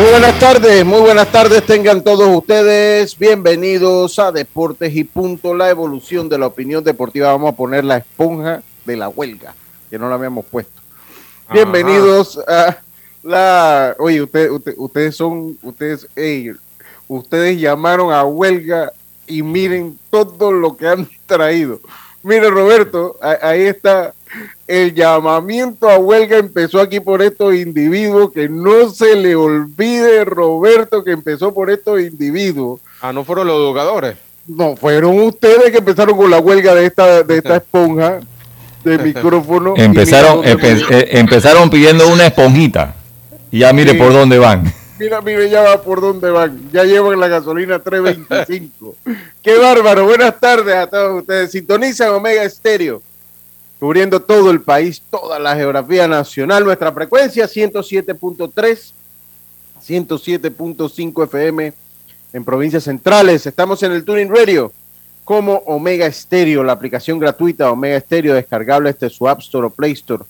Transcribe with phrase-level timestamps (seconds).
[0.00, 3.18] Muy buenas tardes, muy buenas tardes tengan todos ustedes.
[3.18, 7.30] Bienvenidos a Deportes y Punto, la evolución de la opinión deportiva.
[7.32, 9.54] Vamos a poner la esponja de la huelga,
[9.90, 10.80] que no la habíamos puesto.
[11.52, 12.78] Bienvenidos a
[13.22, 13.94] la...
[13.98, 16.08] Oye, usted, usted- ustedes son, ustedes,
[17.06, 18.94] ustedes llamaron a huelga
[19.26, 21.78] y miren todo lo que han traído.
[22.22, 24.14] Mire, Roberto, ahí está
[24.66, 31.02] el llamamiento a huelga empezó aquí por estos individuos, que no se le olvide, Roberto,
[31.02, 32.80] que empezó por estos individuos.
[33.00, 34.16] Ah, no fueron los educadores.
[34.46, 38.20] No, fueron ustedes que empezaron con la huelga de esta, de esta esponja
[38.84, 39.74] de micrófono.
[39.76, 42.94] Empezaron, empe- eh, empezaron pidiendo una esponjita.
[43.50, 43.98] Y ya mire Sí.
[43.98, 44.72] por dónde van.
[44.98, 46.60] Mira, mira, ya va por dónde van.
[46.72, 48.96] Ya llevan la gasolina 325.
[49.42, 50.04] Qué bárbaro.
[50.04, 51.50] Buenas tardes a todos ustedes.
[51.50, 53.00] Sintonizan Omega Estéreo,
[53.80, 56.64] cubriendo todo el país, toda la geografía nacional.
[56.64, 58.92] Nuestra frecuencia 107.3,
[59.84, 61.72] 107.5 FM
[62.32, 63.46] en provincias centrales.
[63.46, 64.72] Estamos en el Tuning Radio
[65.24, 69.92] como Omega Estéreo, la aplicación gratuita Omega Estéreo, descargable desde su App Store o Play
[69.92, 70.24] Store,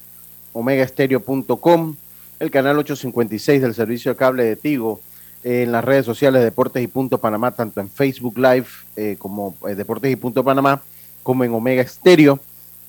[0.53, 1.97] omegaestereo.com
[2.41, 5.01] el canal 856 del servicio de cable de Tigo,
[5.45, 8.67] eh, en las redes sociales Deportes y Punto Panamá, tanto en Facebook Live
[8.97, 10.83] eh, como eh, Deportes y Punto Panamá,
[11.23, 12.41] como en Omega Estéreo.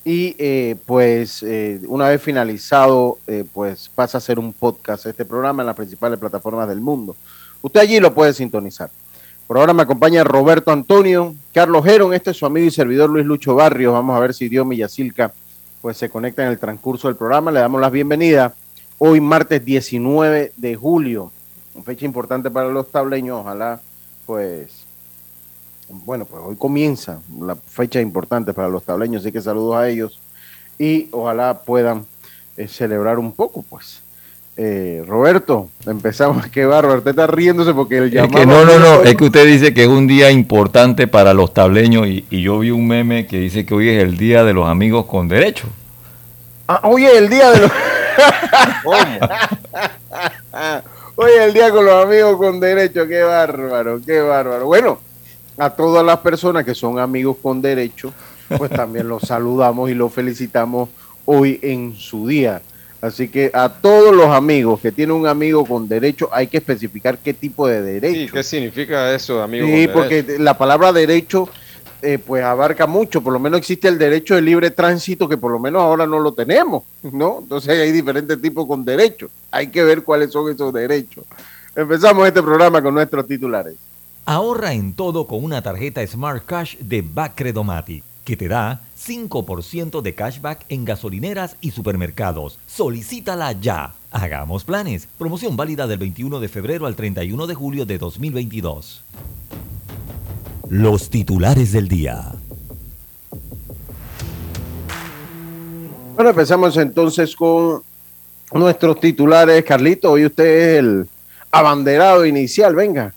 [0.04, 5.26] Y eh, pues eh, una vez finalizado, eh, pues pasa a ser un podcast este
[5.26, 7.16] programa en las principales plataformas del mundo.
[7.62, 8.90] Usted allí lo puede sintonizar.
[9.46, 13.26] Por ahora me acompaña Roberto Antonio, Carlos Geron, este es su amigo y servidor Luis
[13.26, 13.94] Lucho Barrios.
[13.94, 15.34] Vamos a ver si Dios Millacilca
[15.82, 17.52] pues se conecta en el transcurso del programa.
[17.52, 18.54] Le damos la bienvenida
[18.98, 21.32] hoy martes 19 de julio,
[21.74, 23.82] una fecha importante para los tableños, ojalá
[24.28, 24.81] pues,
[25.91, 30.19] bueno, pues hoy comienza la fecha importante para los tableños, así que saludos a ellos
[30.79, 32.06] y ojalá puedan
[32.57, 34.02] eh, celebrar un poco, pues.
[34.57, 38.40] Eh, Roberto, empezamos, qué bárbaro, usted está riéndose porque el Es llamado...
[38.40, 41.53] que no, no, no, es que usted dice que es un día importante para los
[41.53, 44.53] tableños y, y yo vi un meme que dice que hoy es el día de
[44.53, 45.68] los amigos con derecho.
[46.68, 47.72] Ah, hoy es el día de los...
[51.16, 54.66] Hoy es el día con los amigos con derecho, qué bárbaro, qué bárbaro.
[54.66, 55.00] Bueno,
[55.62, 58.14] a todas las personas que son amigos con derecho,
[58.58, 60.90] pues también los saludamos y los felicitamos
[61.26, 62.62] hoy en su día.
[63.00, 67.18] Así que a todos los amigos que tienen un amigo con derecho, hay que especificar
[67.20, 68.34] qué tipo de Sí, derecho.
[68.34, 69.68] ¿qué significa eso, amigo?
[69.68, 70.44] Sí, con porque derecho?
[70.44, 71.48] la palabra derecho
[72.02, 75.52] eh, pues abarca mucho, por lo menos existe el derecho de libre tránsito que por
[75.52, 77.38] lo menos ahora no lo tenemos, ¿no?
[77.42, 81.24] Entonces hay diferentes tipos con derechos, hay que ver cuáles son esos derechos.
[81.76, 83.76] Empezamos este programa con nuestros titulares.
[84.26, 90.14] Ahorra en todo con una tarjeta Smart Cash de Bacredomatic, que te da 5% de
[90.14, 92.59] cashback en gasolineras y supermercados.
[92.68, 93.94] Solicítala ya.
[94.12, 95.08] Hagamos planes.
[95.18, 99.04] Promoción válida del 21 de febrero al 31 de julio de 2022.
[100.70, 102.32] Los titulares del día.
[106.16, 107.82] Bueno, empezamos entonces con
[108.53, 109.66] nuestros titulares.
[109.66, 111.08] Carlito, hoy usted es el
[111.52, 113.16] abanderado inicial, venga.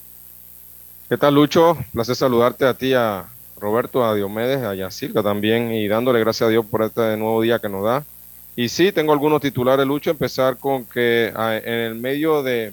[1.14, 1.78] ¿Qué tal, Lucho?
[1.92, 3.26] Placer saludarte a ti, a
[3.60, 7.60] Roberto, a Diomedes, a Yacirca también, y dándole gracias a Dios por este nuevo día
[7.60, 8.04] que nos da.
[8.56, 10.10] Y sí, tengo algunos titulares, Lucho.
[10.10, 12.72] Empezar con que ah, en el medio de,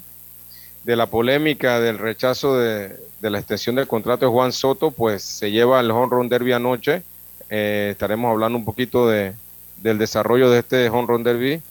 [0.84, 5.22] de la polémica del rechazo de, de la extensión del contrato de Juan Soto, pues
[5.22, 7.04] se lleva el Home Run Derby anoche.
[7.48, 9.36] Eh, estaremos hablando un poquito de,
[9.78, 11.62] del desarrollo de este Home Run Derby.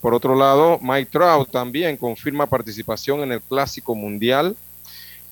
[0.00, 4.54] Por otro lado, Mike Trout también confirma participación en el Clásico Mundial.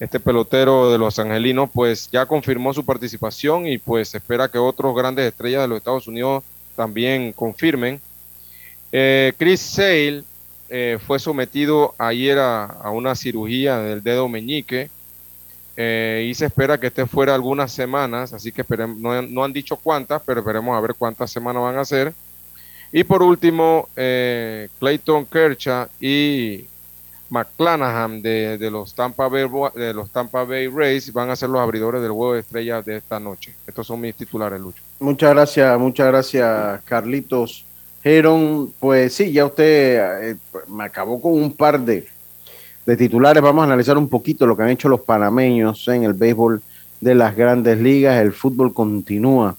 [0.00, 4.94] Este pelotero de los Angelinos pues ya confirmó su participación y pues espera que otros
[4.94, 6.44] grandes estrellas de los Estados Unidos
[6.76, 8.00] también confirmen.
[8.92, 10.22] Eh, Chris Sale
[10.68, 14.88] eh, fue sometido ayer a, una cirugía del dedo meñique
[15.76, 18.64] eh, y se espera que esté fuera algunas semanas, así que
[18.96, 22.14] no, no, han dicho cuántas, pero esperemos a ver cuántas semanas van a ser.
[22.92, 26.64] Y por último, Clayton Kershaw y
[27.30, 32.00] McClanahan de, los Tampa Bay, de los Tampa Bay Rays van a ser los abridores
[32.00, 33.54] del juego de estrellas de esta noche.
[33.66, 34.82] Estos son mis titulares, Lucho.
[35.00, 37.64] Muchas gracias, muchas gracias, Carlitos.
[38.02, 40.36] Heron, pues sí, ya usted eh,
[40.68, 42.06] me acabó con un par de,
[42.86, 43.42] de titulares.
[43.42, 46.62] Vamos a analizar un poquito lo que han hecho los panameños en el béisbol
[47.00, 48.20] de las grandes ligas.
[48.20, 49.56] El fútbol continúa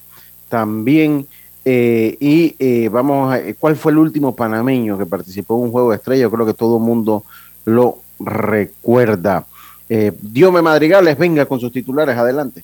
[0.47, 1.27] también.
[1.65, 5.91] Eh, y eh, vamos a, ¿cuál fue el último panameño que participó en un juego
[5.91, 6.23] de estrella?
[6.23, 7.23] Yo creo que todo el mundo
[7.69, 9.45] lo recuerda.
[9.87, 12.63] Eh, Diome Madrigales, venga con sus titulares, adelante.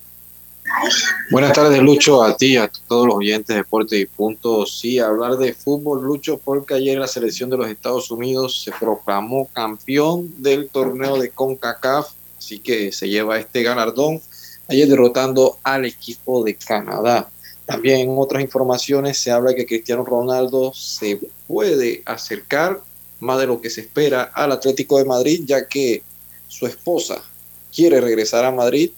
[1.31, 4.65] Buenas tardes, Lucho, a ti, a todos los oyentes de Deporte y Punto.
[4.65, 9.47] Sí, hablar de fútbol, Lucho, porque ayer la selección de los Estados Unidos se proclamó
[9.53, 14.21] campeón del torneo de CONCACAF, así que se lleva este galardón,
[14.67, 17.29] ayer derrotando al equipo de Canadá.
[17.65, 22.81] También en otras informaciones se habla que Cristiano Ronaldo se puede acercar
[23.19, 26.03] más de lo que se espera al Atlético de Madrid, ya que
[26.47, 27.21] su esposa
[27.73, 28.91] quiere regresar a Madrid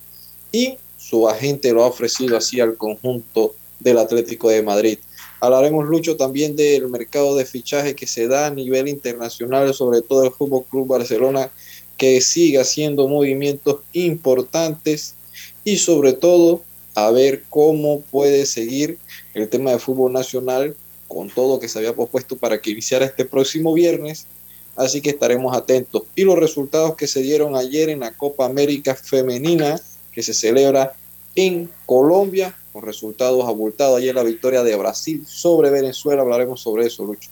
[0.51, 4.99] y su agente lo ha ofrecido así al conjunto del Atlético de Madrid.
[5.39, 10.25] Hablaremos, Lucho, también del mercado de fichaje que se da a nivel internacional, sobre todo
[10.25, 11.51] el Fútbol Club Barcelona,
[11.95, 15.15] que sigue haciendo movimientos importantes
[15.63, 16.63] y sobre todo
[16.95, 18.97] a ver cómo puede seguir
[19.33, 20.75] el tema de fútbol nacional
[21.07, 24.27] con todo que se había propuesto para que iniciara este próximo viernes.
[24.75, 26.03] Así que estaremos atentos.
[26.15, 29.79] Y los resultados que se dieron ayer en la Copa América Femenina,
[30.11, 30.93] que se celebra
[31.35, 33.97] en Colombia, con resultados abultados.
[33.97, 36.21] Ayer la victoria de Brasil sobre Venezuela.
[36.21, 37.29] Hablaremos sobre eso, Lucho.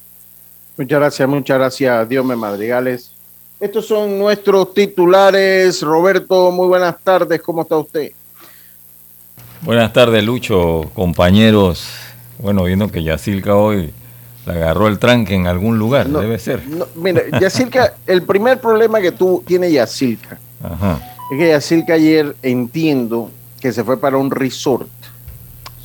[0.77, 3.11] Muchas gracias, muchas gracias, Dios Madrigales.
[3.59, 5.81] Estos son nuestros titulares.
[5.81, 7.41] Roberto, muy buenas tardes.
[7.41, 8.11] ¿Cómo está usted?
[9.61, 12.04] Buenas tardes, Lucho, compañeros
[12.39, 13.93] bueno, viendo que Yacilca hoy
[14.45, 16.61] le agarró el tranque en algún lugar, debe ser.
[16.95, 20.39] mira, Yacilca, el primer problema que tú tiene Yacilca
[21.31, 24.89] es que Yacilca ayer entiendo que se fue para un resort.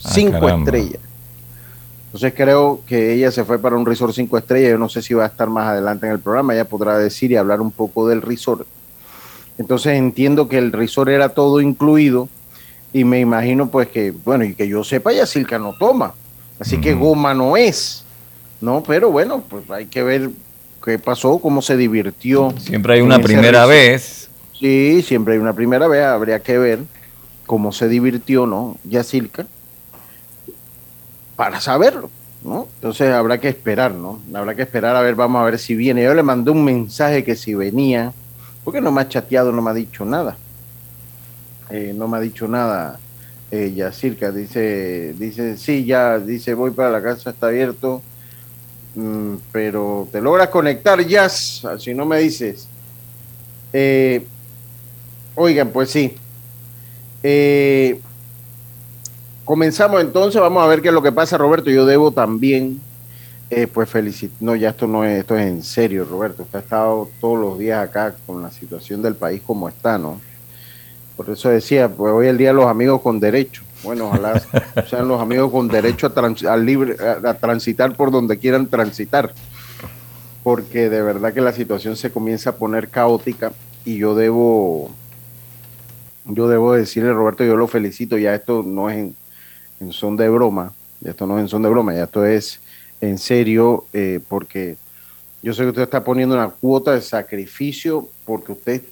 [0.05, 1.01] Ah, cinco estrellas.
[2.07, 4.73] Entonces creo que ella se fue para un resort cinco estrellas.
[4.73, 6.55] Yo no sé si va a estar más adelante en el programa.
[6.55, 8.67] Ella podrá decir y hablar un poco del resort.
[9.59, 12.29] Entonces entiendo que el resort era todo incluido
[12.93, 16.15] y me imagino pues que, bueno, y que yo sepa, Yacilca no toma.
[16.61, 18.05] Así que goma no es,
[18.61, 18.83] ¿no?
[18.83, 20.31] Pero bueno, pues hay que ver
[20.85, 22.53] qué pasó, cómo se divirtió.
[22.59, 24.29] Siempre hay una primera vez.
[24.59, 26.81] Sí, siempre hay una primera vez, habría que ver
[27.47, 28.77] cómo se divirtió, ¿no?
[28.85, 29.47] Yacirca,
[31.35, 32.11] para saberlo,
[32.45, 32.69] ¿no?
[32.75, 34.21] Entonces habrá que esperar, ¿no?
[34.35, 36.03] Habrá que esperar a ver, vamos a ver si viene.
[36.03, 38.13] Yo le mandé un mensaje que si venía,
[38.65, 40.37] porque no me ha chateado, no me ha dicho nada.
[41.71, 43.01] Eh, no me ha dicho nada
[43.51, 48.01] ella circa dice, dice, sí, ya, dice, voy para la casa, está abierto,
[48.95, 52.69] mm, pero te logras conectar, ya, si no me dices.
[53.73, 54.25] Eh,
[55.35, 56.15] oigan, pues sí.
[57.23, 58.01] Eh,
[59.45, 61.71] comenzamos entonces, vamos a ver qué es lo que pasa, Roberto.
[61.71, 62.81] Yo debo también,
[63.51, 66.45] eh, pues felicitar, no, ya esto no es, esto es en serio, Roberto.
[66.45, 70.21] Usted ha estado todos los días acá con la situación del país como está, ¿no?
[71.21, 73.63] Por eso decía, pues hoy el día los amigos con derecho.
[73.83, 74.43] Bueno, ojalá
[74.89, 76.11] sean los amigos con derecho
[76.49, 79.31] a, libre, a, transitar por donde quieran transitar.
[80.43, 83.53] Porque de verdad que la situación se comienza a poner caótica
[83.85, 84.93] y yo debo,
[86.25, 89.13] yo debo decirle, Roberto, yo lo felicito, ya esto no es
[89.79, 90.73] en, son de broma,
[91.03, 92.61] ya esto no es en son de broma, ya esto es
[93.03, 94.79] en serio, eh, porque
[95.43, 98.83] yo sé que usted está poniendo una cuota de sacrificio porque usted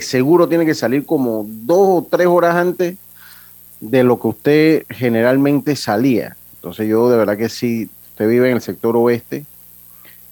[0.00, 2.96] seguro tiene que salir como dos o tres horas antes
[3.80, 6.36] de lo que usted generalmente salía.
[6.56, 9.44] Entonces yo de verdad que sí, usted vive en el sector oeste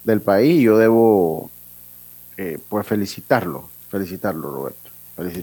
[0.04, 1.50] del país y yo debo
[2.36, 4.90] eh, pues felicitarlo, felicitarlo Roberto.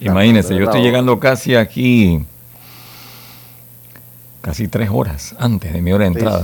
[0.02, 2.24] Imagínese, yo estoy llegando casi aquí,
[4.42, 6.44] casi tres horas antes de mi hora de entrada.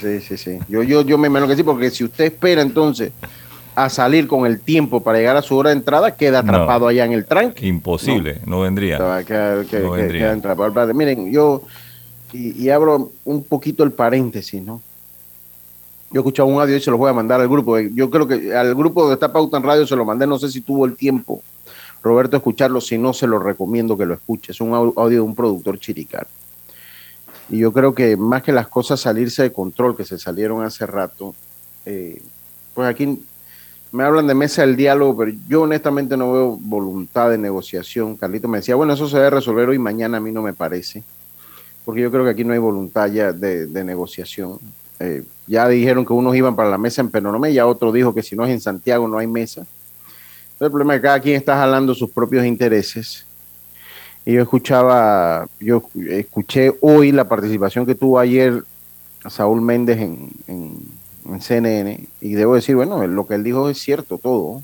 [0.00, 0.58] Sí, sí, sí.
[0.68, 3.12] Yo, yo, yo me imagino que sí, porque si usted espera entonces
[3.76, 7.04] a salir con el tiempo para llegar a su hora de entrada, queda atrapado allá
[7.04, 7.66] en el tranque.
[7.66, 8.98] Imposible, no, vendría.
[10.94, 11.62] Miren, yo,
[12.32, 14.80] y, abro un poquito el paréntesis, ¿no?
[16.10, 17.78] Yo he escuchado un audio y se lo voy a mandar al grupo.
[17.78, 20.48] Yo creo que al grupo de esta pauta en radio se lo mandé, no sé
[20.48, 21.42] si tuvo el tiempo,
[22.02, 24.52] Roberto, escucharlo, si no se lo recomiendo que lo escuche.
[24.52, 26.26] Es un audio de un productor chiricar.
[27.48, 30.84] Y yo creo que más que las cosas salirse de control, que se salieron hace
[30.86, 31.34] rato,
[31.84, 32.20] eh,
[32.74, 33.20] pues aquí
[33.92, 38.16] me hablan de mesa del diálogo, pero yo honestamente no veo voluntad de negociación.
[38.16, 41.04] Carlito me decía, bueno, eso se debe resolver hoy, mañana a mí no me parece,
[41.84, 44.58] porque yo creo que aquí no hay voluntad ya de, negociación.
[44.98, 48.22] Eh, ya dijeron que unos iban para la mesa en Penonomé, ya otro dijo que
[48.22, 49.66] si no es en Santiago no hay mesa.
[50.58, 53.25] el problema es que cada quien está jalando sus propios intereses.
[54.26, 58.62] Y yo escuchaba, yo escuché hoy la participación que tuvo ayer
[59.24, 60.82] Saúl Méndez en
[61.28, 64.62] en CNN y debo decir, bueno, lo que él dijo es cierto todo.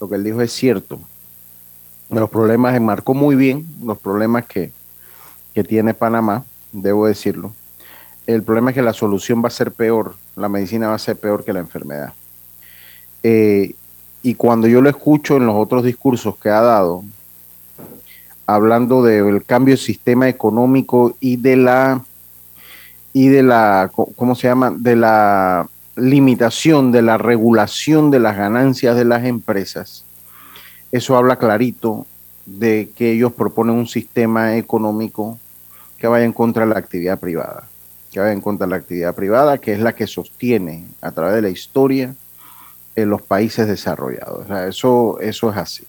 [0.00, 0.98] Lo que él dijo es cierto.
[2.10, 4.72] Los problemas, enmarcó muy bien los problemas que,
[5.68, 7.54] tiene Panamá, debo decirlo.
[8.26, 11.16] El problema es que la solución va a ser peor, la medicina va a ser
[11.16, 12.12] peor que la enfermedad.
[13.22, 13.74] Eh,
[14.22, 17.04] y cuando yo lo escucho en los otros discursos que ha dado,
[18.46, 22.04] hablando del cambio de sistema económico y de la
[23.12, 24.72] y de la, ¿cómo se llama?
[24.76, 30.04] De la limitación, de la regulación de las ganancias de las empresas.
[30.90, 32.06] Eso habla clarito
[32.44, 35.38] de que ellos proponen un sistema económico
[35.96, 37.68] que vaya en contra de la actividad privada,
[38.10, 41.36] que vaya en contra de la actividad privada, que es la que sostiene a través
[41.36, 42.14] de la historia
[42.96, 44.50] en los países desarrollados.
[44.68, 45.84] Eso, eso es así.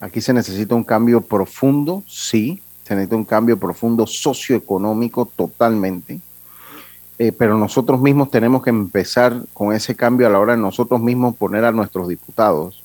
[0.00, 6.20] Aquí se necesita un cambio profundo, sí, se necesita un cambio profundo socioeconómico totalmente
[7.18, 11.00] eh, pero nosotros mismos tenemos que empezar con ese cambio a la hora de nosotros
[11.00, 12.82] mismos poner a nuestros diputados.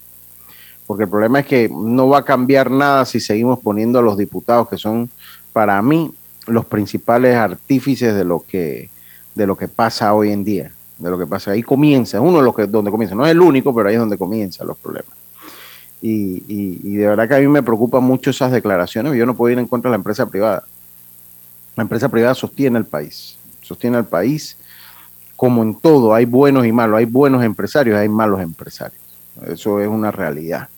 [0.87, 4.17] Porque el problema es que no va a cambiar nada si seguimos poniendo a los
[4.17, 5.09] diputados, que son
[5.53, 6.11] para mí
[6.47, 8.89] los principales artífices de lo que,
[9.35, 10.71] de lo que pasa hoy en día.
[10.97, 11.51] De lo que pasa.
[11.51, 13.15] Ahí comienza, uno de los que donde comienza.
[13.15, 15.22] No es el único, pero ahí es donde comienzan los problemas.
[16.05, 19.15] Y, y de verdad que a mí me preocupan mucho esas declaraciones.
[19.15, 20.65] Yo no puedo ir en contra de la empresa privada.
[21.77, 24.57] La empresa privada sostiene el país sostiene al país.
[25.35, 29.01] Como en todo, hay buenos y malos, hay buenos empresarios, hay malos empresarios.
[29.47, 30.69] Eso es una realidad.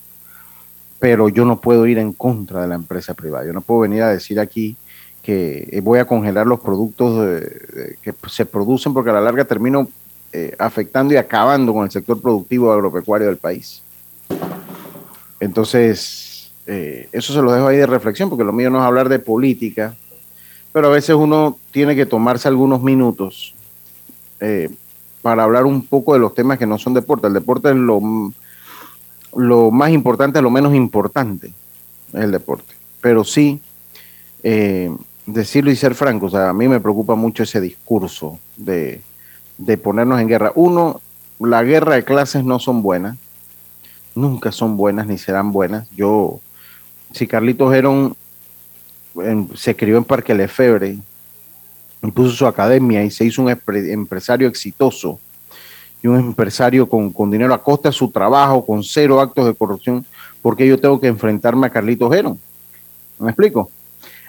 [0.99, 3.45] Pero yo no puedo ir en contra de la empresa privada.
[3.45, 4.77] Yo no puedo venir a decir aquí
[5.21, 7.41] que voy a congelar los productos
[8.01, 9.89] que se producen porque a la larga termino
[10.31, 13.81] eh, afectando y acabando con el sector productivo agropecuario del país.
[15.39, 19.09] Entonces, eh, eso se lo dejo ahí de reflexión porque lo mío no es hablar
[19.09, 19.95] de política,
[20.71, 23.53] pero a veces uno tiene que tomarse algunos minutos
[24.39, 24.69] eh,
[25.21, 27.27] para hablar un poco de los temas que no son deporte.
[27.27, 28.01] El deporte es lo,
[29.35, 31.53] lo más importante, lo menos importante,
[32.13, 32.73] el deporte.
[33.01, 33.61] Pero sí,
[34.43, 34.91] eh,
[35.25, 39.01] decirlo y ser franco, o sea, a mí me preocupa mucho ese discurso de,
[39.57, 40.51] de ponernos en guerra.
[40.55, 41.01] Uno,
[41.39, 43.17] la guerra de clases no son buenas,
[44.15, 45.87] nunca son buenas ni serán buenas.
[45.95, 46.39] Yo,
[47.11, 48.15] si Carlitos era un
[49.55, 50.97] se crió en Parque Lefebvre,
[52.13, 55.19] puso su academia y se hizo un empresario exitoso
[56.03, 60.05] y un empresario con, dinero a costa de su trabajo, con cero actos de corrupción,
[60.41, 62.39] porque yo tengo que enfrentarme a Carlitos Geron.
[63.17, 63.71] ¿Me explico?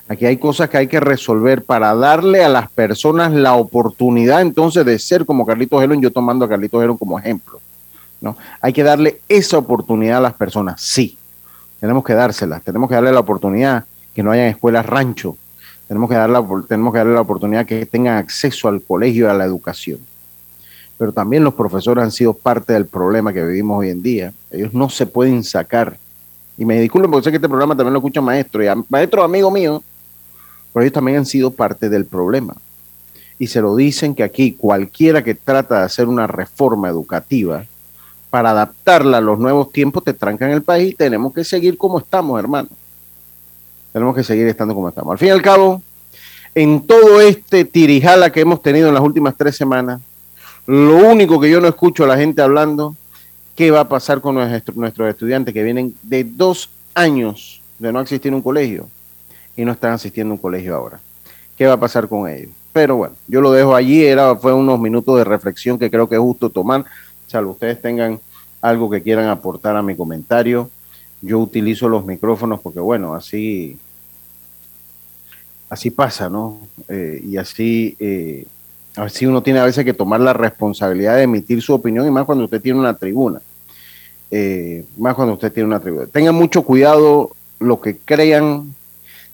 [0.08, 4.86] Aquí hay cosas que hay que resolver para darle a las personas la oportunidad entonces
[4.86, 7.60] de ser como Carlitos Geron, yo tomando a Carlitos Geron como ejemplo.
[8.20, 8.36] ¿No?
[8.60, 11.18] Hay que darle esa oportunidad a las personas, sí.
[11.80, 15.36] Tenemos que dárselas, tenemos que darle la oportunidad que no hayan escuelas rancho.
[15.88, 20.00] Tenemos que, darle, tenemos que la oportunidad que tengan acceso al colegio a la educación.
[20.98, 24.32] Pero también los profesores han sido parte del problema que vivimos hoy en día.
[24.50, 25.98] Ellos no se pueden sacar.
[26.56, 29.50] Y me disculpen porque sé que este programa también lo escucha maestro y maestro amigo
[29.50, 29.82] mío,
[30.72, 32.56] pero ellos también han sido parte del problema.
[33.38, 37.66] Y se lo dicen que aquí cualquiera que trata de hacer una reforma educativa
[38.36, 41.78] para adaptarla a los nuevos tiempos te tranca en el país y tenemos que seguir
[41.78, 42.68] como estamos, hermano
[43.96, 45.12] tenemos que seguir estando como estamos.
[45.12, 45.80] Al fin y al cabo,
[46.54, 50.02] en todo este tirijala que hemos tenido en las últimas tres semanas,
[50.66, 52.94] lo único que yo no escucho a la gente hablando,
[53.54, 58.34] ¿qué va a pasar con nuestros estudiantes que vienen de dos años de no existir
[58.34, 58.86] un colegio
[59.56, 61.00] y no están asistiendo a un colegio ahora?
[61.56, 62.50] ¿Qué va a pasar con ellos?
[62.74, 66.16] Pero bueno, yo lo dejo allí, era, fue unos minutos de reflexión que creo que
[66.16, 66.84] es justo tomar,
[67.28, 68.20] salvo ustedes tengan
[68.68, 70.70] algo que quieran aportar a mi comentario.
[71.22, 73.78] Yo utilizo los micrófonos porque, bueno, así
[75.68, 76.58] así pasa, ¿no?
[76.88, 78.46] Eh, y así, eh,
[78.96, 82.24] así uno tiene a veces que tomar la responsabilidad de emitir su opinión y más
[82.24, 83.40] cuando usted tiene una tribuna.
[84.30, 86.06] Eh, más cuando usted tiene una tribuna.
[86.06, 88.74] Tengan mucho cuidado lo que crean,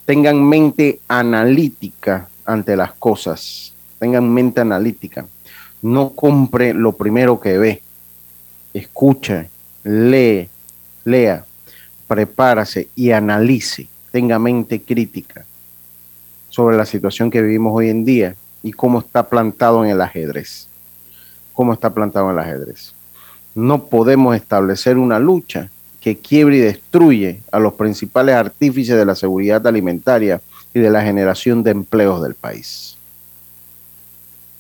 [0.04, 5.26] tengan mente analítica ante las cosas, tengan mente analítica.
[5.80, 7.82] No compre lo primero que ve,
[8.74, 9.48] escuche,
[9.84, 10.48] lee,
[11.04, 11.44] lea,
[12.06, 15.44] prepárase y analice, tenga mente crítica
[16.48, 20.68] sobre la situación que vivimos hoy en día y cómo está plantado en el ajedrez.
[21.52, 22.94] Cómo está plantado en el ajedrez.
[23.54, 25.68] no podemos establecer una lucha
[26.00, 30.40] que quiebre y destruye a los principales artífices de la seguridad alimentaria
[30.74, 32.96] y de la generación de empleos del país.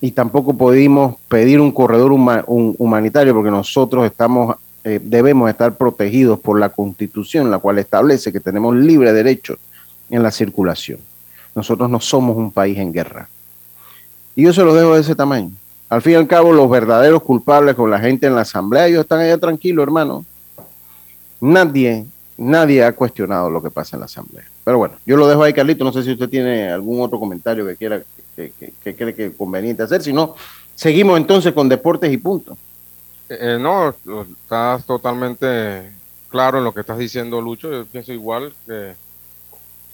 [0.02, 6.58] Y tampoco pudimos pedir un corredor humanitario porque nosotros estamos, eh, debemos estar protegidos por
[6.58, 9.58] la constitución, la cual establece que tenemos libre derecho
[10.10, 10.98] en la circulación.
[11.54, 13.28] Nosotros no somos un país en guerra.
[14.34, 15.52] Y yo se lo dejo de ese tamaño.
[15.88, 19.02] Al fin y al cabo, los verdaderos culpables con la gente en la asamblea, ellos
[19.02, 20.24] están allá tranquilos, hermano.
[21.40, 22.06] Nadie,
[22.36, 24.46] nadie ha cuestionado lo que pasa en la asamblea.
[24.64, 25.84] Pero bueno, yo lo dejo ahí, Carlito.
[25.84, 28.02] No sé si usted tiene algún otro comentario que quiera,
[28.36, 30.02] que, cree que es conveniente hacer.
[30.02, 30.34] Si no,
[30.74, 32.56] seguimos entonces con deportes y punto.
[33.28, 35.90] Eh, eh, no, estás totalmente
[36.28, 37.70] claro en lo que estás diciendo, Lucho.
[37.70, 38.94] Yo pienso igual que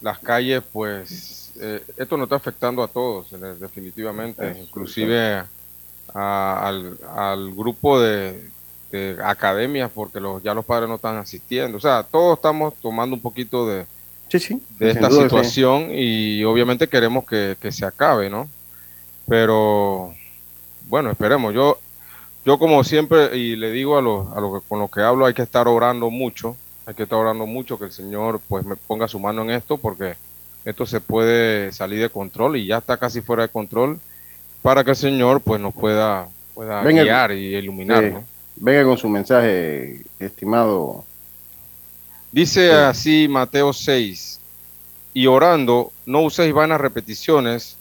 [0.00, 3.28] las calles, pues, eh, esto no está afectando a todos,
[3.61, 4.57] definitivamente.
[4.61, 5.45] Inclusive
[6.14, 8.50] al, grupo de,
[9.23, 11.76] academias porque los, ya los padres no están asistiendo.
[11.76, 13.85] O sea, todos estamos tomando un poquito de,
[14.28, 18.49] de esta situación y obviamente queremos que, se acabe, ¿no?
[19.26, 20.14] Pero
[20.88, 21.54] bueno, esperemos.
[21.54, 21.78] Yo,
[22.44, 25.35] yo como siempre, y le digo a los, a los con los que hablo, hay
[25.35, 26.56] que estar orando mucho,
[26.87, 29.76] hay que estar orando mucho que el Señor pues me ponga su mano en esto
[29.76, 30.14] porque
[30.64, 33.99] esto se puede salir de control y ya está casi fuera de control
[34.62, 38.23] para que el Señor pues nos pueda, pueda guiar y iluminar.
[38.56, 41.04] Venga con su mensaje, estimado.
[42.30, 44.40] Dice así Mateo 6,
[45.14, 47.76] y orando no uséis vanas repeticiones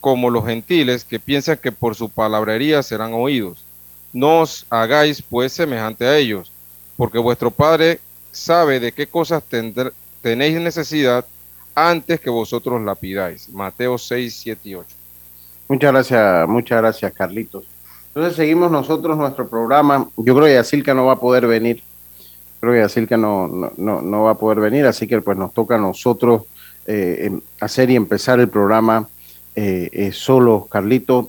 [0.00, 3.64] como los gentiles que piensan que por su palabrería serán oídos.
[4.12, 6.52] No os hagáis pues semejante a ellos,
[6.96, 8.00] porque vuestro Padre
[8.30, 9.42] sabe de qué cosas
[10.22, 11.26] tenéis necesidad
[11.74, 13.48] antes que vosotros la pidáis.
[13.48, 14.88] Mateo 6, 7 y 8.
[15.68, 17.64] Muchas gracias, muchas gracias, Carlitos.
[18.08, 20.08] Entonces seguimos nosotros nuestro programa.
[20.16, 21.82] Yo creo que Yacilca no va a poder venir.
[22.60, 25.76] Creo que Yacilca no, no, no, va a poder venir, así que pues nos toca
[25.76, 26.42] a nosotros
[26.86, 29.08] eh, em, hacer y empezar el programa
[29.54, 31.26] eh, eh, solo, Carlitos.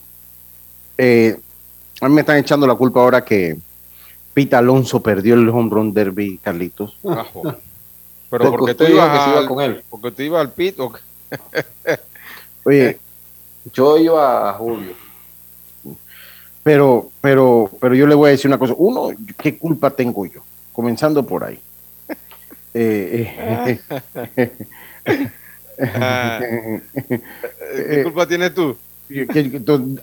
[0.98, 3.58] a mí me están echando la culpa ahora que
[4.34, 6.98] Pita Alonso perdió el home run derby, Carlitos.
[8.30, 9.84] Pero porque tú ibas con él.
[9.90, 10.78] Porque tú ibas al pit.
[12.63, 13.00] Oye,
[13.74, 14.94] yo iba a Julio.
[16.63, 18.74] Pero, pero, pero yo le voy a decir una cosa.
[18.78, 20.42] Uno, ¿qué culpa tengo yo?
[20.78, 21.60] Comenzando por ahí.
[22.72, 23.34] Eh,
[23.66, 24.52] eh,
[27.90, 28.78] ¿Qué culpa tienes tú?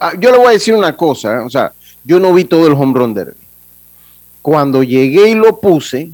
[0.00, 1.44] Ah, yo le voy a decir una cosa.
[1.44, 3.36] O sea, yo no vi todo el home run derby.
[4.42, 6.10] Cuando llegué y lo puse,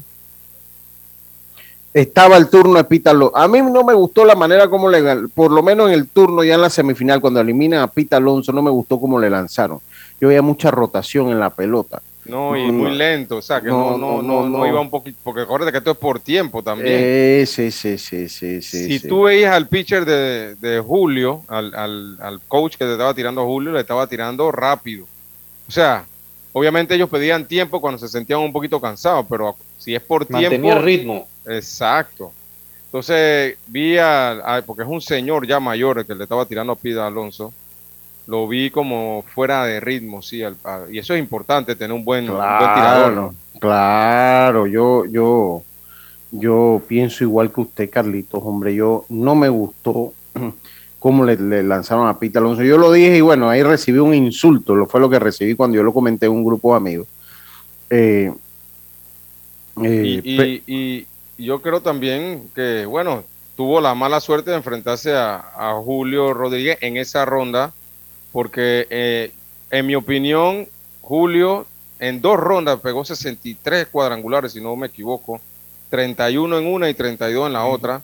[1.91, 3.35] estaba el turno de Pita Alonso.
[3.35, 6.43] A mí no me gustó la manera como le, por lo menos en el turno
[6.43, 9.79] ya en la semifinal, cuando eliminan a Pita Alonso, no me gustó cómo le lanzaron.
[10.19, 11.99] Yo veía mucha rotación en la pelota.
[12.25, 15.41] No, y muy lento, o sea, que no, no, no, no, iba un poquito, porque
[15.41, 17.47] acuérdate que esto es por tiempo también.
[17.47, 22.39] sí, sí, sí, sí, Si tú veías al pitcher de, de Julio, al, al, al,
[22.41, 25.07] coach que te estaba tirando a Julio, le estaba tirando rápido.
[25.67, 26.05] O sea,
[26.53, 30.43] obviamente ellos pedían tiempo cuando se sentían un poquito cansados, pero si es por tiempo.
[30.43, 31.27] Mantenía ritmo.
[31.47, 32.31] Exacto.
[32.85, 36.75] Entonces vi a, porque es un señor ya mayor el que le estaba tirando a
[36.75, 37.53] Pida Alonso,
[38.27, 40.41] lo vi como fuera de ritmo, sí,
[40.91, 43.33] y eso es importante, tener un buen, tirador.
[43.59, 45.63] Claro, yo, yo,
[46.31, 50.13] yo pienso igual que usted, Carlitos, hombre, yo no me gustó
[50.99, 52.63] cómo le, lanzaron a Pita Alonso.
[52.63, 55.77] Yo lo dije y bueno, ahí recibí un insulto, lo fue lo que recibí cuando
[55.77, 57.07] yo lo comenté en un grupo de amigos.
[57.89, 58.31] Eh,
[59.83, 61.07] eh, y,
[61.37, 63.23] yo creo también que, bueno,
[63.55, 67.73] tuvo la mala suerte de enfrentarse a, Julio Rodríguez en esa ronda,
[68.31, 69.31] porque eh,
[69.69, 70.67] en mi opinión,
[71.01, 71.65] Julio
[71.99, 75.39] en dos rondas pegó 63 cuadrangulares, si no me equivoco,
[75.91, 78.01] 31 en una y 32 en la otra.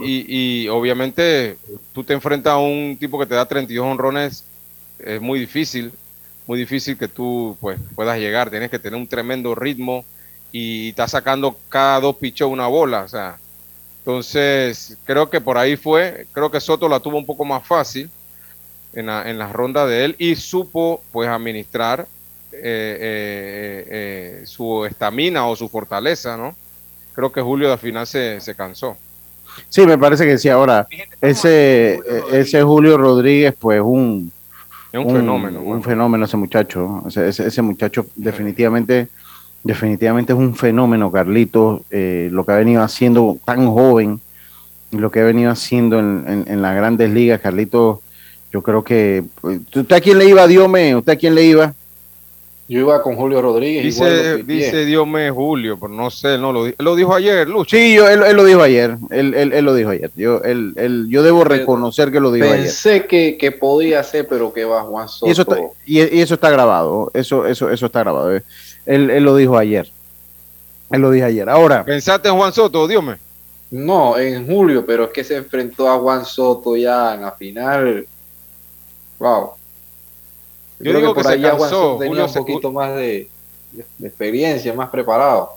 [0.00, 1.58] Y, y obviamente
[1.92, 4.44] tú te enfrentas a un tipo que te da 32 honrones,
[4.98, 5.92] es muy difícil,
[6.46, 10.04] muy difícil que tú pues, puedas llegar, tienes que tener un tremendo ritmo
[10.50, 13.38] y está sacando cada dos pichos una bola, o sea,
[13.98, 18.08] entonces creo que por ahí fue, creo que Soto la tuvo un poco más fácil
[18.96, 22.08] en la, en ronda de él y supo pues administrar
[22.52, 26.54] eh, eh, eh, su estamina o su fortaleza, ¿no?
[27.14, 28.96] Creo que Julio al final se, se cansó.
[29.68, 30.48] Sí, me parece que sí.
[30.48, 30.86] Ahora,
[31.20, 32.00] ese,
[32.32, 34.30] ese Julio Rodríguez, pues un,
[34.92, 35.60] un, fenómeno.
[35.60, 37.04] Un fenómeno ese muchacho.
[37.06, 39.08] Ese, ese muchacho definitivamente
[39.66, 44.20] definitivamente es un fenómeno, Carlitos, eh, lo que ha venido haciendo tan joven,
[44.92, 47.98] lo que ha venido haciendo en, las grandes ligas, Carlitos,
[48.56, 49.22] yo creo que...
[49.42, 50.96] ¿Usted a quién le iba, Diome?
[50.96, 51.74] ¿Usted a quién le iba?
[52.68, 53.84] Yo iba con Julio Rodríguez.
[53.84, 57.76] Dice, dice Dios me Julio, pero no sé, no lo, lo dijo ayer, Lucho.
[57.76, 60.10] Sí, yo, él, lo dijo ayer, él, él, lo dijo ayer.
[60.16, 62.62] Yo, él, yo debo reconocer que lo dijo ayer.
[62.62, 65.28] Pensé que, que, podía ser, pero que va Juan Soto.
[65.28, 68.34] Y eso está, y, eso está grabado, eso, eso, eso está grabado.
[68.34, 68.42] Eh.
[68.86, 69.92] Él, él lo dijo ayer.
[70.90, 71.48] Él lo dijo ayer.
[71.50, 71.84] Ahora.
[71.84, 73.16] ¿Pensaste en Juan Soto, Dios me?
[73.70, 78.06] No, en Julio, pero es que se enfrentó a Juan Soto ya en la final.
[79.18, 79.52] Wow.
[80.78, 81.96] Yo, digo que, se cansó.
[81.98, 83.28] tenía un poquito más de,
[83.72, 85.50] de experiencia, más preparado.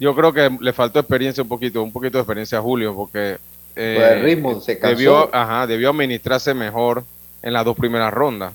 [0.00, 3.38] Yo creo que le faltó experiencia un poquito, un poquito de experiencia a Julio, porque
[3.74, 4.96] eh, el ritmo se cansó.
[4.96, 7.04] Debió, ajá, debió administrarse mejor
[7.42, 8.54] en las dos primeras rondas.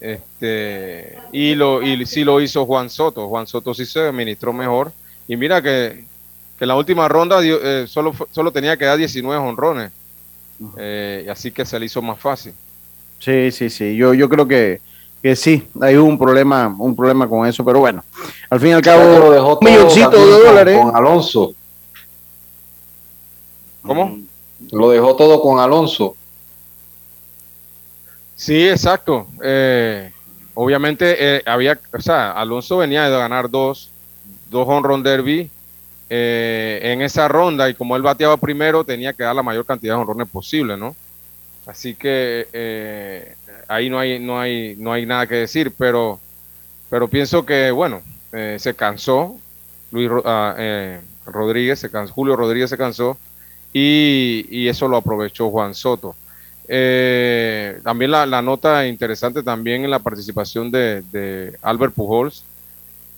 [0.00, 3.28] Este, y lo y sí lo hizo Juan Soto.
[3.28, 4.92] Juan Soto sí se administró mejor.
[5.28, 6.04] Y mira que,
[6.58, 9.92] que en la última ronda eh, solo, solo tenía que dar 19 honrones.
[10.76, 12.52] Eh, así que se le hizo más fácil.
[13.18, 13.96] Sí, sí, sí.
[13.96, 14.80] Yo, yo creo que,
[15.22, 18.04] que sí, hay un problema, un problema con eso, pero bueno,
[18.50, 20.78] al fin y al cabo, lo dejó un milloncito de dólares.
[20.78, 21.54] Con, Alonso.
[23.82, 24.18] ¿Cómo?
[24.70, 26.16] Lo dejó todo con Alonso.
[28.36, 29.26] Sí, exacto.
[29.42, 30.12] Eh,
[30.54, 33.90] obviamente eh, había, o sea, Alonso venía de ganar dos,
[34.50, 35.50] dos home derby
[36.14, 39.94] eh, en esa ronda y como él bateaba primero tenía que dar la mayor cantidad
[39.94, 40.94] de honrones posible, ¿no?
[41.64, 43.34] Así que eh,
[43.66, 46.20] ahí no hay, no, hay, no hay nada que decir, pero,
[46.90, 49.38] pero pienso que, bueno, eh, se cansó
[49.90, 53.16] Luis ah, Rodríguez, se cansó, Julio Rodríguez se cansó
[53.72, 56.14] y, eso lo aprovechó Juan Soto.
[57.82, 62.44] también la, nota interesante también en la participación de, Albert Pujols,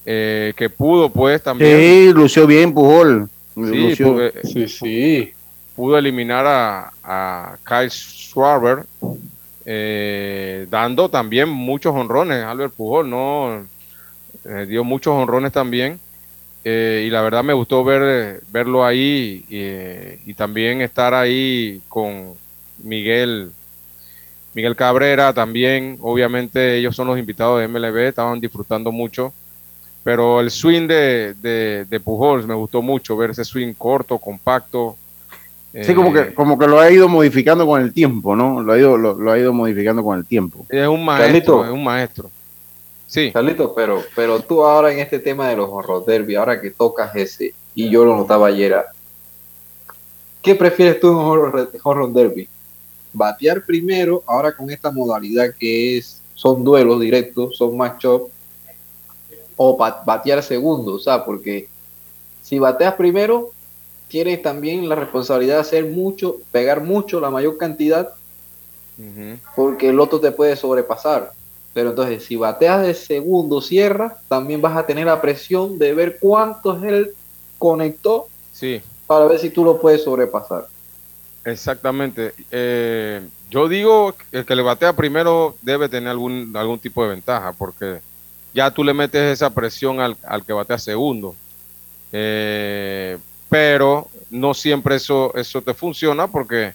[0.04, 1.78] que pudo pues también...
[1.78, 3.28] Sí, lució bien Pujol.
[4.44, 5.34] sí, sí
[5.74, 8.84] pudo eliminar a, a Kyle Schwarber,
[9.64, 12.44] eh, dando también muchos honrones.
[12.44, 13.66] Albert Pujol no
[14.44, 15.98] eh, dio muchos honrones también.
[16.66, 19.44] Eh, y la verdad me gustó ver, verlo ahí
[20.24, 22.34] y, también estar ahí con
[22.82, 23.50] Miguel
[24.54, 29.32] Miguel Cabrera también, obviamente ellos son los invitados de MLB, estaban disfrutando mucho,
[30.04, 34.96] pero el swing de, de, de Pujols me gustó mucho, ver ese swing corto, compacto,
[35.82, 38.62] Sí, como que, eh, como que lo ha ido modificando con el tiempo, ¿no?
[38.62, 40.64] Lo ha ido, lo, ha ido modificando con el tiempo.
[40.68, 42.30] Es un maestro, es un maestro.
[43.08, 43.32] Sí.
[43.32, 47.14] Carlito, pero, pero tú ahora en este tema de los horror derby, ahora que tocas
[47.16, 48.76] ese, y yo lo notaba ayer,
[50.40, 52.48] ¿qué prefieres tú en un horror derby?
[53.12, 58.30] Batear primero, ahora con esta modalidad que es, son duelos directos, son match-up,
[59.56, 61.68] o batear segundo, o sea, porque
[62.42, 63.50] si bateas primero,
[64.08, 68.14] tienes también la responsabilidad de hacer mucho, pegar mucho, la mayor cantidad,
[69.56, 71.32] porque el otro te puede sobrepasar.
[71.72, 76.18] Pero entonces, si bateas de segundo, cierra, también vas a tener la presión de ver
[76.20, 77.12] cuántos él
[77.58, 78.80] conectó sí.
[79.08, 80.68] para ver si tú lo puedes sobrepasar.
[81.44, 82.32] Exactamente.
[82.52, 87.10] Eh, yo digo que el que le batea primero debe tener algún, algún tipo de
[87.10, 88.00] ventaja, porque
[88.54, 91.34] ya tú le metes esa presión al, al que batea segundo.
[92.12, 96.72] Eh, pero no siempre eso, eso te funciona porque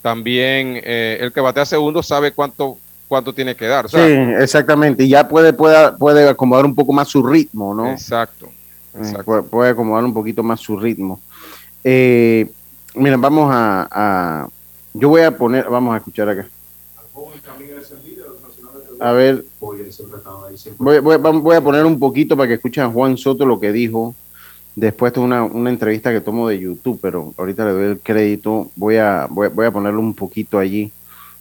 [0.00, 2.78] también eh, el que batea segundo sabe cuánto
[3.12, 3.90] cuánto tiene que dar.
[3.90, 5.04] Sí, exactamente.
[5.04, 7.90] Y ya puede, puede, puede acomodar un poco más su ritmo, ¿no?
[7.90, 8.48] Exacto.
[8.94, 11.20] Eh, puede, acomodar un poquito más su ritmo.
[11.84, 12.50] Eh,
[12.94, 14.48] miren, vamos a,
[14.94, 15.68] Yo voy a poner.
[15.68, 16.46] Vamos a escuchar acá.
[19.02, 19.44] A ver.
[20.78, 23.72] Voy, voy, voy, a poner un poquito para que escuchen a Juan Soto lo que
[23.72, 24.14] dijo
[24.76, 28.70] Después de una, una, entrevista que tomo de YouTube, pero ahorita le doy el crédito.
[28.74, 30.90] Voy a, voy, a ponerlo un poquito allí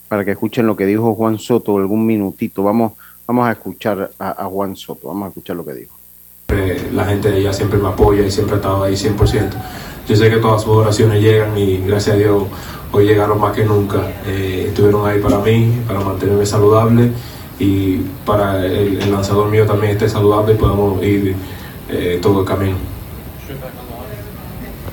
[0.09, 2.61] para que escuchen lo que dijo Juan Soto, algún minutito.
[2.63, 2.93] Vamos,
[3.25, 5.95] vamos a escuchar a, Juan Soto, vamos a escuchar lo que dijo.
[6.93, 9.49] La gente de ella siempre me apoya y siempre ha estado ahí 100%.
[10.09, 12.43] Yo sé que todas sus oraciones llegan y gracias a Dios
[12.91, 14.11] hoy llegaron más que nunca.
[14.25, 17.11] Eh, estuvieron ahí para mí, para mantenerme saludable
[17.61, 21.35] y para el, el lanzador mío también esté saludable y podamos ir
[21.89, 22.75] eh, todo el camino.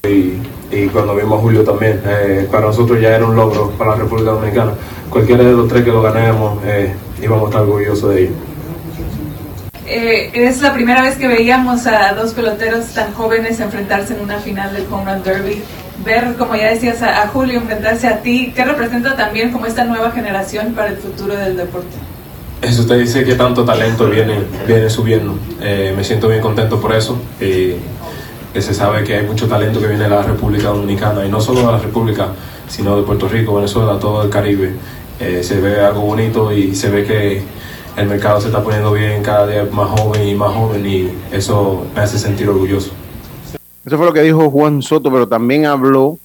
[0.06, 3.96] Y, cuando vimos a Julio también, eh, para nosotros ya era un logro para la
[3.96, 4.72] República Dominicana.
[5.08, 8.34] Cualquiera de los tres que lo ganemos, eh, íbamos a estar orgullosos de ellos.
[9.86, 14.38] Eh, es la primera vez que veíamos a dos peloteros tan jóvenes enfrentarse en una
[14.40, 15.62] final del Home Run Derby.
[16.04, 20.10] Ver, como ya decías, a, Julio enfrentarse a ti, ¿qué representa también como esta nueva
[20.10, 21.96] generación para el futuro del deporte?
[22.60, 25.34] Eso usted dice que tanto talento viene, viene subiendo.
[25.60, 27.18] me siento bien contento por eso.
[27.40, 27.74] Y
[28.52, 31.40] que se sabe que hay mucho talento que viene de la República Dominicana y no
[31.40, 32.28] solo de la República,
[32.68, 34.72] sino de Puerto Rico, Venezuela, todo el Caribe.
[35.20, 37.42] Eh, se ve algo bonito y se ve que
[37.96, 41.84] el mercado se está poniendo bien, cada día más joven y más joven y eso
[41.94, 42.92] me hace sentir orgulloso.
[43.84, 46.18] Eso fue lo que dijo Juan Soto, pero también habló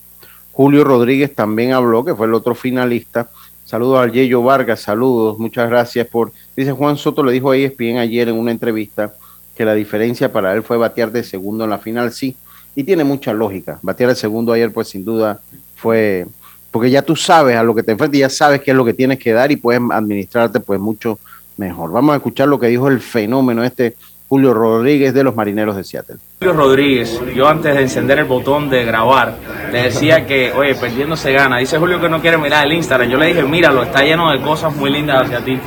[0.52, 3.30] Julio Rodríguez, también habló, que fue el otro finalista.
[3.66, 6.32] Saludos al Yeyo Vargas, saludos, muchas gracias por...
[6.56, 9.14] Dice Juan Soto, le dijo a ESPN ayer en una entrevista
[9.56, 12.36] que la diferencia para él fue batear de segundo en la final, sí,
[12.76, 13.80] y tiene mucha lógica.
[13.82, 15.40] Batear de segundo ayer, pues sin duda
[15.76, 16.26] fue,
[16.72, 18.94] porque ya tú sabes a lo que te enfrentas, ya sabes qué es lo que
[18.94, 21.20] tienes que dar y puedes administrarte pues mucho
[21.58, 21.92] mejor.
[21.92, 23.96] Vamos a escuchar lo que dijo el fenómeno este
[24.34, 26.16] Julio Rodríguez de los Marineros de Seattle.
[26.40, 29.36] Julio Rodríguez, yo antes de encender el botón de grabar,
[29.72, 31.60] le decía que, oye, perdiendo se gana.
[31.60, 33.08] Dice Julio que no quiere mirar el Instagram.
[33.12, 35.60] Yo le dije, míralo, está lleno de cosas muy lindas hacia ti.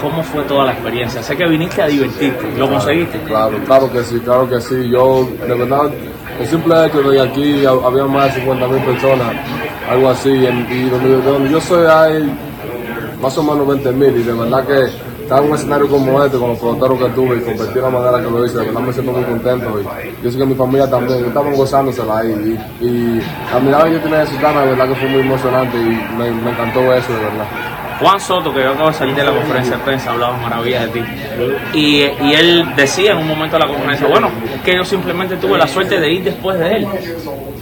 [0.00, 1.22] ¿Cómo fue toda la experiencia?
[1.22, 3.20] Sé que viniste a divertirte, ¿lo conseguiste?
[3.26, 4.88] Claro, claro que sí, claro que sí.
[4.88, 5.90] Yo, de verdad,
[6.40, 9.36] el simple hecho de que aquí había más de 50 mil personas,
[9.86, 12.34] algo así, y donde, yo soy hay
[13.20, 16.38] más o menos 20 mil, y de verdad que estar en un escenario como este,
[16.38, 18.80] con los peloteros que tuve y competir de la manera que lo hice, de verdad
[18.80, 19.80] me siento muy contento.
[19.80, 22.58] Y yo sé que mi familia también, estaban gozándosela ahí.
[22.80, 25.76] Y, y la mirada que yo tenía de Sultana, de verdad que fue muy emocionante
[25.76, 27.46] y me, encantó eso, de verdad.
[28.00, 31.00] Juan Soto, que yo acabo de salir de la conferencia de prensa, hablaba maravillas de
[31.00, 31.04] ti.
[31.74, 35.36] Y, y, él decía en un momento de la conferencia, bueno, es que yo simplemente
[35.36, 36.88] tuve la suerte de ir después de él.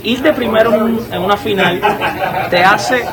[0.06, 1.80] Ir de primero en, una final
[2.48, 3.04] te hace,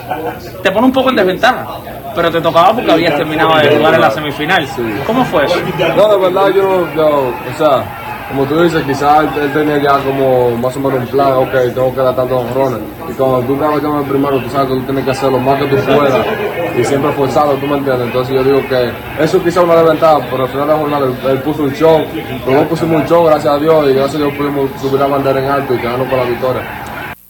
[0.62, 1.66] te pone un poco en desventaja,
[2.14, 4.68] pero te tocaba porque habías terminado de jugar en la semifinal.
[5.08, 5.56] ¿Cómo fue eso?
[5.98, 7.84] No, de verdad yo, o sea,
[8.30, 11.94] como tú dices, quizás él, tenía ya como más o menos un plan, ok, tengo
[11.96, 12.80] que dar tantos honrones.
[13.10, 15.40] Y cuando tú acabas en el primero, tú sabes que tú tienes que hacer lo
[15.40, 16.26] más que tú puedas
[16.78, 18.08] y siempre forzado, tú me entiendes.
[18.08, 18.92] Entonces yo digo que
[19.24, 22.06] eso quizás una desventaja, pero al final de la jornada él, puso un show,
[22.46, 25.40] luego pusimos un show, gracias a Dios, y gracias a Dios pudimos subir la bandera
[25.40, 26.83] en alto y quedarnos con la victoria.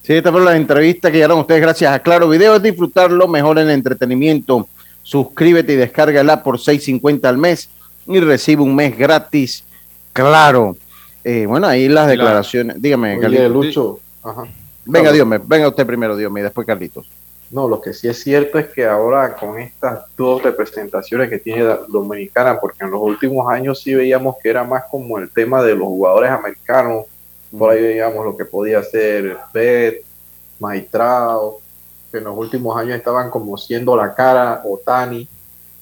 [0.03, 2.57] Sí, esta fue la entrevista que llegaron ustedes gracias a Claro Video.
[2.57, 4.67] Es disfrutarlo mejor en entretenimiento.
[5.01, 7.69] Suscríbete y app por 6.50 al mes
[8.05, 9.63] y recibe un mes gratis.
[10.11, 10.75] Claro.
[11.23, 12.81] Eh, bueno, ahí las declaraciones.
[12.81, 13.51] Dígame, Carlitos.
[13.51, 13.99] Lucho.
[14.21, 14.43] Ajá.
[14.83, 15.13] Venga.
[15.13, 17.09] Dios me, venga usted primero, Dios mío, y después Carlitos.
[17.49, 21.63] No, lo que sí es cierto es que ahora con estas dos representaciones que tiene
[21.63, 25.63] la Dominicana, porque en los últimos años sí veíamos que era más como el tema
[25.63, 27.05] de los jugadores americanos,
[27.57, 30.03] por ahí veíamos lo que podía hacer Bet,
[30.59, 31.59] Maitrao,
[32.11, 35.27] que en los últimos años estaban como siendo la cara Otani.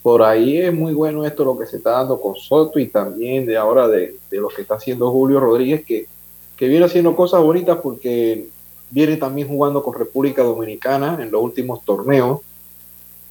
[0.02, 3.46] Por ahí es muy bueno esto lo que se está dando con Soto y también
[3.46, 6.08] de ahora de, de lo que está haciendo Julio Rodríguez, que,
[6.58, 8.48] que viene haciendo cosas bonitas porque
[8.90, 12.42] viene también jugando con República Dominicana en los últimos torneos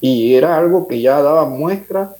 [0.00, 2.14] y era algo que ya daba muestra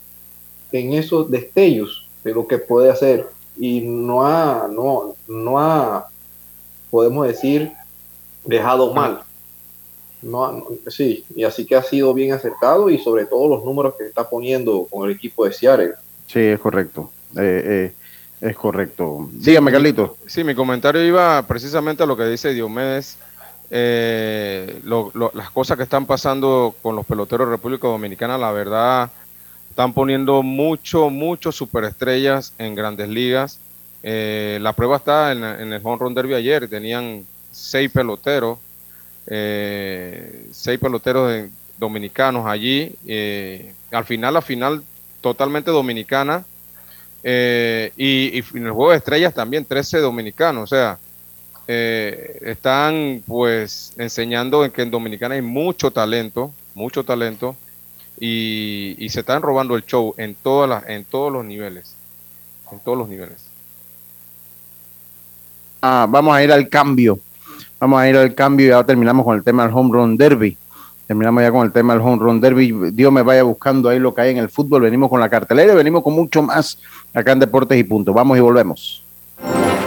[0.71, 6.10] en esos destellos de lo que puede hacer y no ha, no, no ha,
[6.91, 7.71] podemos decir,
[8.45, 9.21] dejado mal.
[10.21, 13.95] No, no- sí, y así que ha sido bien acertado y sobre todo los números
[13.97, 15.93] que está poniendo con el equipo de Seattle.
[16.27, 17.09] Sí, es correcto.
[17.35, 17.91] Eh,
[18.41, 19.29] eh, es correcto.
[19.31, 20.11] Dígame, Carlitos.
[20.27, 23.17] Sí, mi comentario iba precisamente a lo que dice Diomedes,
[23.71, 28.51] eh, lo- lo- las cosas que están pasando con los peloteros de República Dominicana, la
[28.51, 29.09] verdad,
[29.69, 33.59] están poniendo mucho, mucho superestrellas en grandes ligas.
[34.03, 38.57] Eh, la prueba está en, en el Home Run Derby ayer, tenían seis peloteros,
[39.27, 42.93] eh, seis peloteros de- dominicanos allí.
[43.07, 44.83] eh, al final, la final
[45.21, 46.45] totalmente dominicana.
[47.23, 50.97] Eh, y, y en el juego de estrellas también 13 dominicanos, o sea,
[51.67, 57.55] eh, están pues enseñando en que en Dominicana hay mucho talento, mucho talento,
[58.19, 61.95] y, y se están robando el show en todas las, en todos los niveles,
[62.71, 63.50] en todos los niveles.
[65.81, 67.19] Ah, vamos a ir al cambio.
[67.79, 70.55] Vamos a ir al cambio y ya terminamos con el tema del Home Run Derby.
[71.07, 72.91] Terminamos ya con el tema del Home Run Derby.
[72.91, 74.83] Dios me vaya buscando ahí lo que hay en el fútbol.
[74.83, 76.77] Venimos con la cartelera y venimos con mucho más
[77.13, 78.13] acá en Deportes y Punto.
[78.13, 79.03] Vamos y volvemos.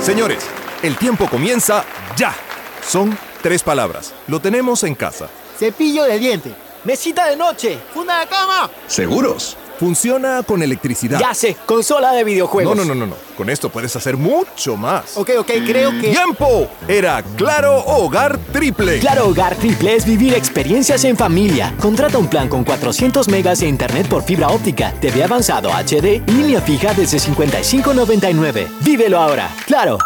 [0.01, 0.45] Señores,
[0.83, 1.85] el tiempo comienza
[2.17, 2.35] ya.
[2.83, 4.13] Son tres palabras.
[4.27, 5.29] Lo tenemos en casa.
[5.57, 6.53] Cepillo de diente.
[6.85, 7.79] Mesita de noche.
[7.95, 8.69] Funda de cama.
[8.89, 9.57] ¿Seguros?
[9.79, 11.19] Funciona con electricidad.
[11.19, 12.77] Ya sé, consola de videojuegos.
[12.77, 13.17] No, no, no, no, no.
[13.37, 15.17] Con esto puedes hacer mucho más.
[15.17, 16.11] Ok, ok, creo que...
[16.11, 16.69] ¡Tiempo!
[16.87, 19.01] Era Claro Hogar Triple.
[19.01, 21.75] Claro Hogar Triple es vivir experiencias en familia.
[21.81, 26.33] Contrata un plan con 400 megas de internet por fibra óptica, TV avanzado HD y
[26.33, 28.69] línea fija desde 55.99.
[28.83, 29.51] Vívelo ahora.
[29.67, 29.99] Claro.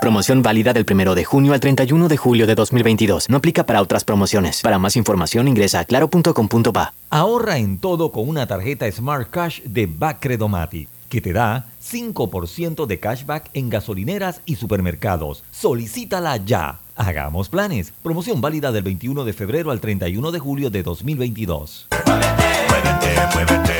[0.00, 3.28] Promoción válida del 1 de junio al 31 de julio de 2022.
[3.28, 4.62] No aplica para otras promociones.
[4.62, 6.94] Para más información ingresa a claro.com.pa.
[7.10, 13.00] Ahorra en todo con una tarjeta Smart Cash de Bacredomatic, que te da 5% de
[13.00, 15.42] cashback en gasolineras y supermercados.
[15.50, 16.78] Solicítala ya.
[16.94, 17.92] Hagamos planes.
[18.02, 21.88] Promoción válida del 21 de febrero al 31 de julio de 2022.
[22.06, 23.77] Muévete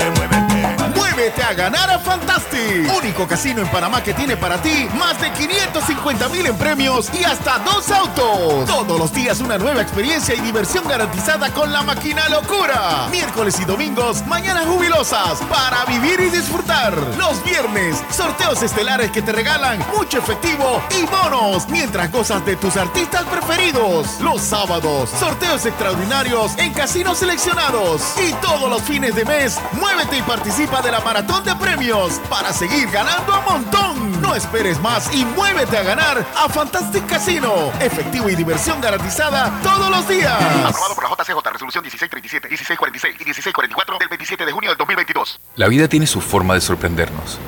[1.18, 6.28] a ganar a Fantastic, único casino en Panamá que tiene para ti más de 550
[6.28, 8.66] mil en premios y hasta dos autos.
[8.66, 13.08] Todos los días una nueva experiencia y diversión garantizada con la máquina locura.
[13.10, 16.96] Miércoles y domingos, mañanas jubilosas para vivir y disfrutar.
[17.18, 22.76] Los viernes, sorteos estelares que te regalan mucho efectivo y bonos mientras gozas de tus
[22.76, 24.20] artistas preferidos.
[24.20, 28.02] Los sábados, sorteos extraordinarios en casinos seleccionados.
[28.24, 32.52] Y todos los fines de mes, muévete y participa de la maratón de premios para
[32.52, 34.20] seguir ganando a montón.
[34.20, 37.72] No esperes más y muévete a ganar a Fantastic Casino.
[37.80, 40.38] Efectivo y diversión garantizada todos los días.
[40.66, 45.40] Aprobado por la JCJ, resolución 1637, 1646 y 1644 del 27 de junio del 2022.
[45.56, 47.38] La vida tiene su forma de sorprendernos.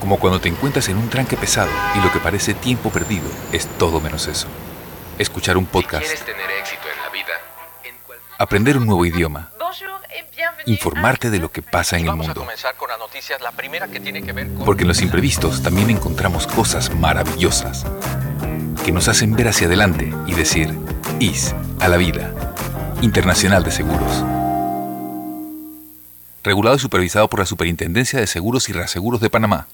[0.00, 3.66] Como cuando te encuentras en un tranque pesado y lo que parece tiempo perdido es
[3.76, 4.46] todo menos eso.
[5.18, 6.06] Escuchar un podcast.
[6.24, 7.34] tener éxito en la vida,
[8.38, 9.50] Aprender un nuevo idioma.
[10.66, 12.34] Informarte de lo que pasa en el mundo.
[12.34, 14.64] comenzar con la noticia, la primera que tiene que ver con...
[14.64, 17.84] Porque en los imprevistos también encontramos cosas maravillosas
[18.84, 20.76] que nos hacen ver hacia adelante y decir,
[21.20, 22.34] IS a la vida.
[23.00, 24.24] Internacional de Seguros.
[26.44, 29.68] Regulado y supervisado por la Superintendencia de Seguros y Reaseguros de Panamá.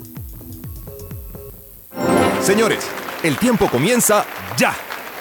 [2.42, 2.86] Señores,
[3.24, 4.26] el tiempo comienza
[4.58, 4.76] ya.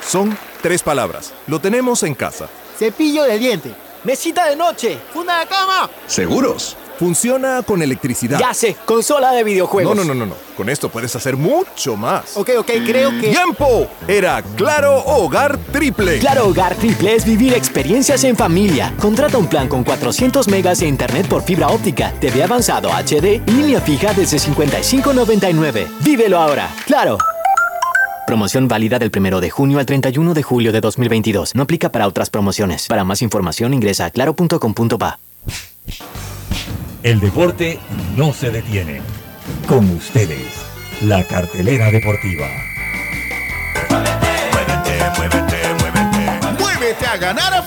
[0.07, 1.35] Son tres palabras.
[1.47, 2.49] Lo tenemos en casa.
[2.79, 3.71] Cepillo de diente.
[4.05, 4.97] Mesita de noche.
[5.13, 5.91] Funda de cama.
[6.07, 6.75] ¿Seguros?
[6.99, 8.39] Funciona con electricidad.
[8.39, 9.95] Ya sé, consola de videojuegos.
[9.95, 10.35] No, no, no, no, no.
[10.57, 12.37] Con esto puedes hacer mucho más.
[12.37, 13.29] Ok, ok, creo que.
[13.29, 13.87] ¡Tiempo!
[14.09, 16.19] Era Claro Hogar Triple.
[16.19, 18.93] Claro Hogar Triple es vivir experiencias en familia.
[18.99, 23.51] Contrata un plan con 400 megas de internet por fibra óptica, TV avanzado HD y
[23.53, 25.87] línea fija desde 55.99.
[26.01, 26.69] Vívelo ahora.
[26.87, 27.19] Claro.
[28.27, 31.55] Promoción válida del 1 de junio al 31 de julio de 2022.
[31.55, 32.87] No aplica para otras promociones.
[32.87, 35.19] Para más información ingresa a claro.com.pa.
[37.09, 37.81] El deporte
[38.19, 39.01] no se detiene.
[39.67, 40.45] Con ustedes,
[41.01, 42.47] la cartelera deportiva.
[46.59, 47.63] Muévete a ganar a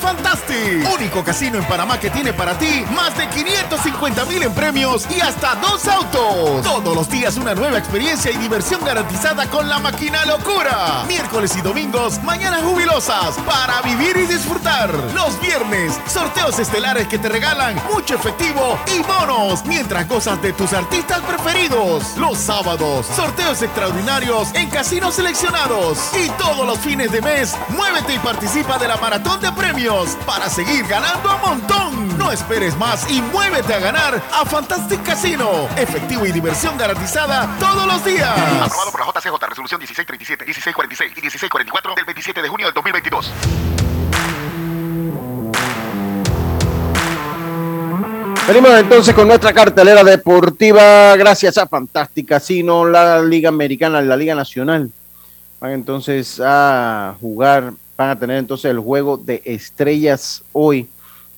[0.52, 5.08] Fantastic, único casino en Panamá que tiene para ti más de 550 mil en premios
[5.16, 6.62] y hasta dos autos.
[6.64, 11.04] Todos los días una nueva experiencia y diversión garantizada con la máquina locura.
[11.08, 14.94] Miércoles y domingos, mañanas jubilosas para vivir y disfrutar.
[15.14, 20.74] Los viernes, sorteos estelares que te regalan mucho efectivo y bonos mientras gozas de tus
[20.74, 22.18] artistas preferidos.
[22.18, 26.12] Los sábados, sorteos extraordinarios en casinos seleccionados.
[26.16, 30.42] Y todos los fines de mes, muévete y participa de la maratón de premios para
[30.52, 32.18] seguir ganando a montón.
[32.18, 35.70] No esperes más y muévete a ganar a Fantastic Casino.
[35.78, 38.38] Efectivo y diversión garantizada todos los días.
[38.62, 43.32] Aprobado por la JCJ, resolución 1637, 1646 y 1644 del 27 de junio del 2022.
[48.46, 54.36] Venimos entonces con nuestra cartelera deportiva, gracias a Fantastic Casino, la Liga Americana, la Liga
[54.36, 54.92] Nacional.
[55.62, 60.88] Van entonces a jugar, van a tener entonces el juego de estrellas hoy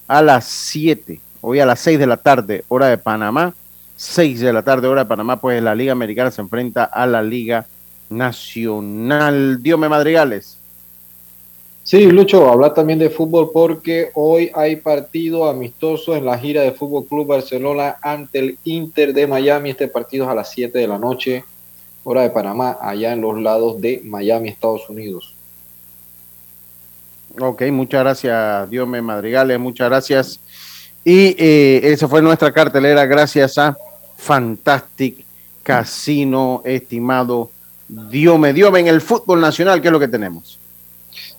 [0.08, 3.54] a las 7, hoy a las 6 de la tarde, hora de Panamá.
[3.96, 7.22] 6 de la tarde, hora de Panamá, pues la Liga Americana se enfrenta a la
[7.22, 7.66] Liga
[8.10, 9.62] Nacional.
[9.62, 10.58] Diome Madrigales.
[11.84, 16.72] Sí, Lucho, hablar también de fútbol porque hoy hay partido amistoso en la gira de
[16.72, 19.72] Fútbol Club Barcelona ante el Inter de Miami.
[19.72, 21.44] Este partido es a las 7 de la noche,
[22.06, 25.33] hora de Panamá, allá en los lados de Miami, Estados Unidos.
[27.40, 30.40] Ok, muchas gracias, Diome Madrigales, muchas gracias.
[31.04, 33.76] Y eh, esa fue nuestra cartelera, gracias a
[34.18, 35.26] Fantastic
[35.64, 37.50] Casino, estimado
[37.88, 38.54] Diome.
[38.54, 40.60] Diome, en el fútbol nacional, ¿qué es lo que tenemos?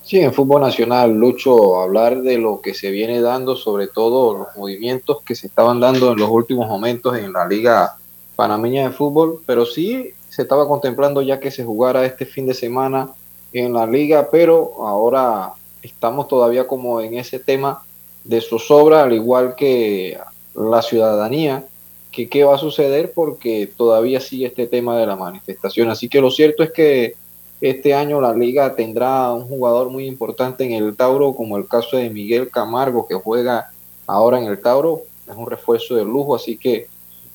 [0.03, 4.57] Sí, en fútbol nacional, Lucho, hablar de lo que se viene dando, sobre todo los
[4.57, 7.97] movimientos que se estaban dando en los últimos momentos en la Liga
[8.36, 12.55] Panameña de Fútbol, pero sí se estaba contemplando ya que se jugara este fin de
[12.55, 13.09] semana
[13.53, 15.53] en la liga, pero ahora
[15.85, 17.85] estamos todavía como en ese tema
[18.24, 20.18] de zozobra, al igual que
[20.55, 21.64] la ciudadanía,
[22.11, 25.91] que qué va a suceder porque todavía sigue este tema de la manifestación.
[25.91, 27.14] Así que lo cierto es que
[27.61, 31.97] Este año la liga tendrá un jugador muy importante en el Tauro, como el caso
[31.97, 33.70] de Miguel Camargo, que juega
[34.07, 35.03] ahora en el Tauro.
[35.26, 36.89] Es un refuerzo de lujo, así que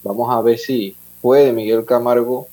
[0.04, 2.48] vamos a ver si puede Miguel Camargo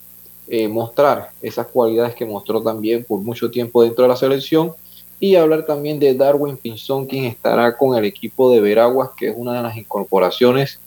[0.49, 4.73] eh, mostrar esas cualidades que mostró también por mucho tiempo dentro de la selección.
[5.19, 9.35] Y hablar también de Darwin Pinzón, quien estará con el equipo de Veraguas, que es
[9.37, 10.79] una de las incorporaciones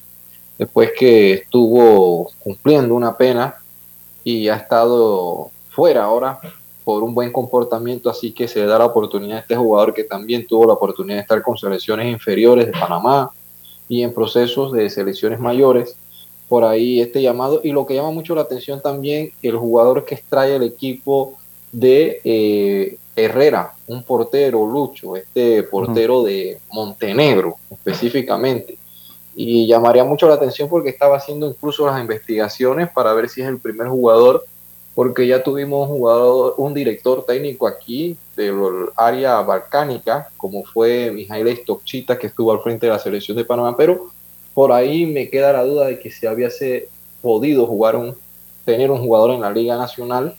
[0.59, 3.55] después que estuvo cumpliendo una pena
[4.23, 6.39] y ha estado fuera ahora
[6.83, 10.03] por un buen comportamiento, así que se le da la oportunidad a este jugador que
[10.03, 13.31] también tuvo la oportunidad de estar con selecciones inferiores de Panamá
[13.87, 15.95] y en procesos de selecciones mayores.
[16.49, 20.15] Por ahí este llamado y lo que llama mucho la atención también el jugador que
[20.15, 21.35] extrae el equipo
[21.71, 28.77] de eh, Herrera, un portero, Lucho, este portero de Montenegro específicamente.
[29.35, 33.47] Y llamaría mucho la atención porque estaba haciendo incluso las investigaciones para ver si es
[33.47, 34.45] el primer jugador,
[34.95, 38.55] porque ya tuvimos un jugador, un director técnico aquí del
[38.95, 43.77] área balcánica, como fue Mijail Stokchita, que estuvo al frente de la selección de Panamá,
[43.77, 44.09] pero
[44.53, 46.89] por ahí me queda la duda de que si hubiese
[47.21, 48.15] podido jugar un,
[48.65, 50.35] tener un jugador en la Liga Nacional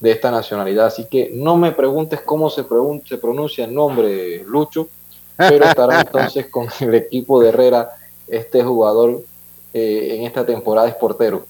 [0.00, 0.86] de esta nacionalidad.
[0.86, 2.64] Así que no me preguntes cómo se,
[3.04, 4.88] se pronuncia el nombre, Lucho,
[5.36, 7.90] pero estará entonces con el equipo de Herrera
[8.26, 9.22] este jugador
[9.72, 11.46] eh, en esta temporada es portero.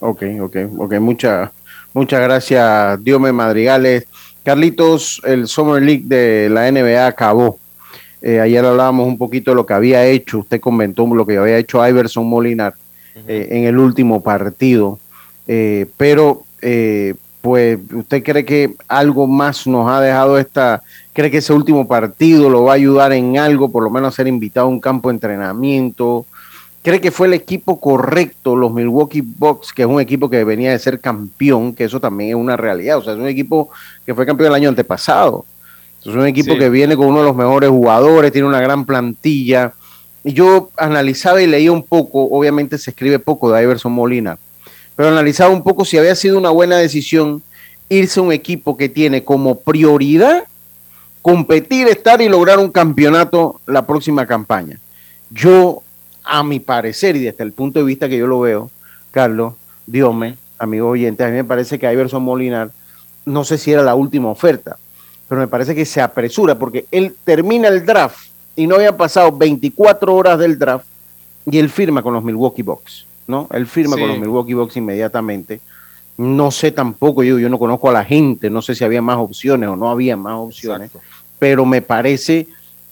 [0.00, 1.50] Ok, ok, ok, muchas
[1.92, 4.06] muchas gracias, Diome Madrigales.
[4.42, 7.58] Carlitos, el Summer League de la NBA acabó.
[8.22, 11.58] Eh, ayer hablábamos un poquito de lo que había hecho, usted comentó lo que había
[11.58, 12.74] hecho Iverson Molinar
[13.26, 14.98] eh, en el último partido,
[15.96, 16.44] pero
[17.40, 20.82] pues usted cree que algo más nos ha dejado esta,
[21.12, 24.16] cree que ese último partido lo va a ayudar en algo, por lo menos a
[24.16, 26.26] ser invitado a un campo de entrenamiento,
[26.82, 30.70] cree que fue el equipo correcto, los Milwaukee Bucks, que es un equipo que venía
[30.70, 33.70] de ser campeón, que eso también es una realidad, o sea, es un equipo
[34.04, 35.44] que fue campeón el año antepasado,
[36.00, 39.72] es un equipo que viene con uno de los mejores jugadores, tiene una gran plantilla,
[40.22, 44.38] y yo analizaba y leía un poco, obviamente se escribe poco de Iverson Molina,
[45.00, 47.42] pero analizaba un poco si había sido una buena decisión
[47.88, 50.44] irse a un equipo que tiene como prioridad
[51.22, 54.78] competir, estar y lograr un campeonato la próxima campaña.
[55.30, 55.82] Yo,
[56.22, 58.70] a mi parecer, y desde el punto de vista que yo lo veo,
[59.10, 59.54] Carlos,
[59.86, 62.70] Diome, amigo oyente, a mí me parece que Iverson Molinar,
[63.24, 64.76] no sé si era la última oferta,
[65.30, 69.32] pero me parece que se apresura porque él termina el draft y no había pasado
[69.32, 70.84] 24 horas del draft
[71.50, 73.06] y él firma con los Milwaukee Bucks.
[73.30, 73.48] ¿No?
[73.52, 75.60] Él firma con los Milwaukee Bucks inmediatamente.
[76.18, 79.16] No sé tampoco, yo, yo no conozco a la gente, no sé si había más
[79.16, 80.90] opciones o no había más opciones,
[81.38, 82.46] pero me parece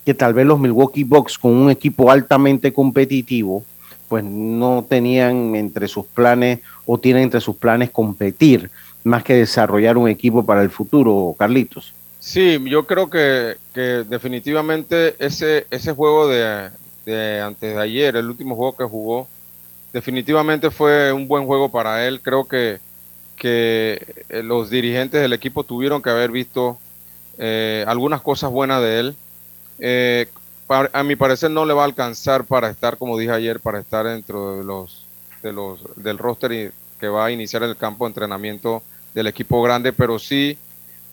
[0.06, 3.62] que tal vez los Milwaukee Bucks con un equipo altamente competitivo,
[4.08, 8.70] pues no tenían entre sus planes o tienen entre sus planes competir
[9.04, 11.92] más que desarrollar un equipo para el futuro, Carlitos.
[12.18, 16.70] Sí, yo creo que, que definitivamente ese, ese juego de,
[17.06, 19.28] de antes de ayer, el último juego que jugó,
[19.92, 22.20] definitivamente fue un buen juego para él.
[22.20, 22.78] Creo que,
[23.36, 26.78] que eh, los dirigentes del equipo tuvieron que haber visto
[27.38, 29.16] eh, algunas cosas buenas de él.
[29.78, 30.26] Eh,
[30.92, 34.04] a mi parecer no le va a alcanzar para estar, como dije ayer, para estar
[34.06, 35.06] dentro de los,
[35.42, 38.82] de los del roster que va a iniciar el campo de entrenamiento
[39.14, 40.58] del equipo grande, pero sí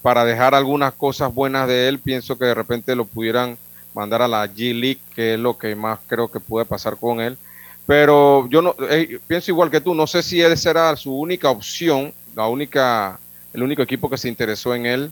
[0.06, 3.58] para dejar algunas cosas buenas de él, pienso que de repente lo pudieran
[3.96, 7.22] mandar a la G League, que es lo que más creo que puede pasar con
[7.22, 7.40] él.
[7.86, 11.50] Pero yo no eh, pienso igual que tú, no sé si él será su única
[11.50, 13.20] opción, la única,
[13.54, 15.12] el único equipo que se interesó en él.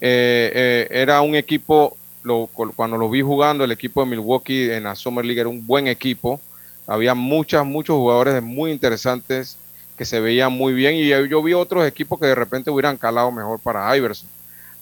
[0.00, 4.84] Eh, eh, era un equipo, lo, cuando lo vi jugando, el equipo de Milwaukee en
[4.84, 6.40] la Summer League era un buen equipo.
[6.86, 9.56] Había muchas, muchos jugadores muy interesantes
[9.96, 13.30] que se veían muy bien y yo vi otros equipos que de repente hubieran calado
[13.32, 14.28] mejor para Iverson.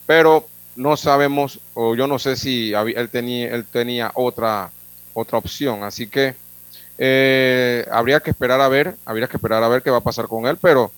[0.06, 4.70] Pero no sabemos, o yo no sé si él tenía, él tenía otra,
[5.14, 5.84] otra opción.
[5.84, 6.34] Así que
[6.98, 10.26] eh, habría que esperar a ver, habría que esperar a ver qué va a pasar
[10.28, 10.90] con él, pero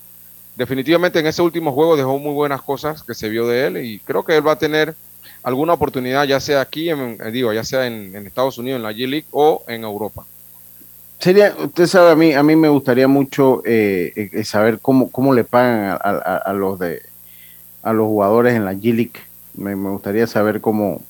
[0.57, 3.99] definitivamente en ese último juego dejó muy buenas cosas que se vio de él y
[4.01, 4.95] creo que él va a tener
[5.43, 8.93] alguna oportunidad, ya sea aquí, en, eh, digo, ya sea en, Estados Unidos, en la
[8.93, 10.25] G-League o en Europa.
[11.19, 15.45] Sería, usted sabe, a mí, a mí me gustaría mucho eh, saber cómo, cómo le
[15.45, 17.03] pagan a, los de
[17.83, 19.21] a los jugadores en la G-League.
[19.55, 21.01] Me, gustaría saber cómo,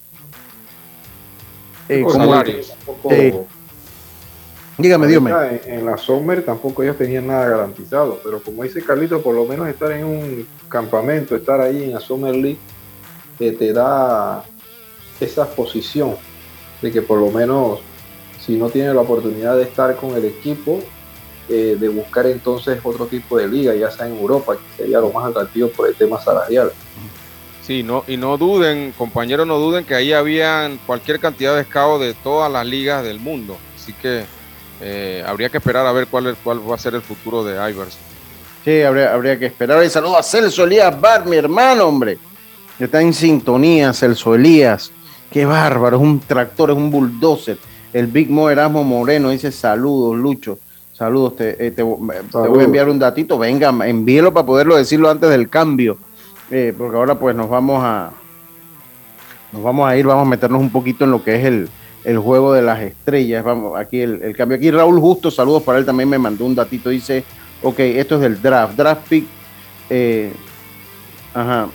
[1.89, 3.47] cómo
[4.77, 5.61] Dígame, dígame.
[5.67, 9.69] En, la Summer tampoco ellos tenían nada garantizado, pero como dice Carlito, por lo menos
[9.69, 12.59] estar en un campamento, estar ahí en la Summer League,
[13.39, 14.45] eh, te da
[15.21, 16.17] esa posición
[16.83, 17.81] de que por lo menos
[18.45, 20.81] si no tienes la oportunidad de estar con el equipo,
[21.49, 25.11] eh, de buscar entonces otro tipo de liga, ya sea en Europa, que sería lo
[25.11, 26.73] más atractivo por el tema salarial.
[27.63, 32.01] Sí, no, y no duden, compañeros, no duden que ahí habían cualquier cantidad de escados
[32.01, 33.57] de todas las ligas del mundo.
[33.75, 34.25] Así que
[34.81, 37.55] eh, habría que esperar a ver cuál, es, cuál va a ser el futuro de
[37.71, 37.97] Ivers.
[38.65, 39.85] Sí, habría, habría que esperar.
[39.85, 42.19] Y saludo a Celso Elías Bar, mi hermano, hombre.
[42.79, 44.91] Que está en sintonía, Celso Elías.
[45.31, 47.59] Qué bárbaro, es un tractor, es un bulldozer.
[47.93, 50.59] El Big Mo Erasmo Moreno dice saludos, Lucho.
[50.93, 53.39] Saludos, te, eh, te voy a enviar un datito.
[53.39, 55.99] Venga, envíelo para poderlo decirlo antes del cambio
[56.51, 58.11] eh, porque ahora pues nos vamos a
[59.53, 61.69] nos vamos a ir, vamos a meternos un poquito en lo que es el,
[62.05, 63.45] el juego de las estrellas.
[63.45, 64.57] Vamos, aquí el, cambio.
[64.57, 67.25] Aquí Raúl Justo, saludos para él, también me mandó un datito, dice,
[67.63, 69.27] ok, esto es del draft, draft pick,
[69.91, 70.33] eh,
[71.33, 71.69] ajá,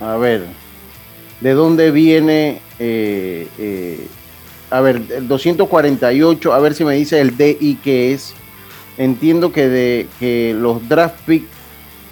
[0.00, 0.44] a ver,
[1.40, 2.60] ¿de dónde viene?
[2.78, 4.06] Eh,
[4.70, 8.34] a ver, el 248, a ver si me dice el DI que es.
[8.98, 11.44] Entiendo que de que los draft pick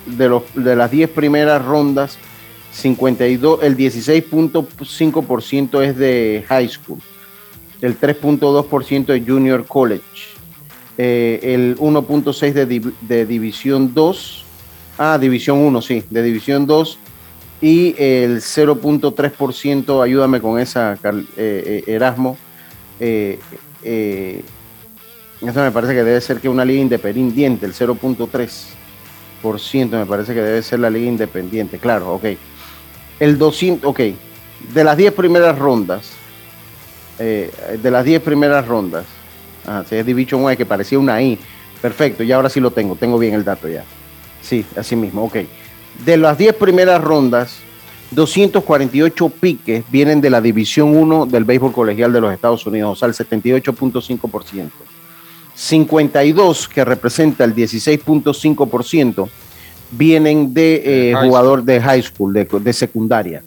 [0.07, 2.17] de, los, de las 10 primeras rondas,
[2.77, 6.99] 52, el 16.5% es de high school,
[7.81, 10.05] el 3.2% de junior college,
[10.99, 14.45] eh, el 1.6% de, de, división 2,
[14.99, 16.99] ah, división 1, sí, de división 2,
[17.63, 22.37] y el 0.3%, ayúdame con esa, eh, eh, Erasmo,
[23.01, 23.39] eso
[25.41, 30.61] me parece que debe ser que una liga independiente, el 0.3% me parece que debe
[30.63, 32.25] ser la liga independiente, claro, ok.
[33.19, 34.01] El 200, ok,
[34.73, 36.11] de las 10 primeras rondas,
[37.19, 37.51] eh,
[37.83, 39.05] de las 10 primeras rondas,
[39.67, 41.39] ah, si es Division 1 que parecía una I,
[41.81, 43.85] perfecto, ya ahora sí lo tengo, tengo bien el dato ya.
[44.43, 45.37] Sí, así mismo, ok.
[46.05, 47.59] De las 10 primeras rondas,
[48.11, 52.97] 248 piques vienen de la División 1 del béisbol colegial de los Estados Unidos, o
[52.97, 54.71] sea, el 78.5%.
[55.55, 59.29] 52, que representa el 16.5%,
[59.91, 63.43] vienen de eh, jugador de high school, de, secundaria.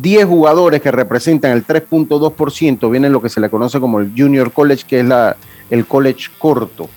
[0.00, 4.52] 10 jugadores que representan el 3.2% vienen lo que se le conoce como el junior
[4.52, 5.36] college, que es la,
[5.70, 6.88] el college corto.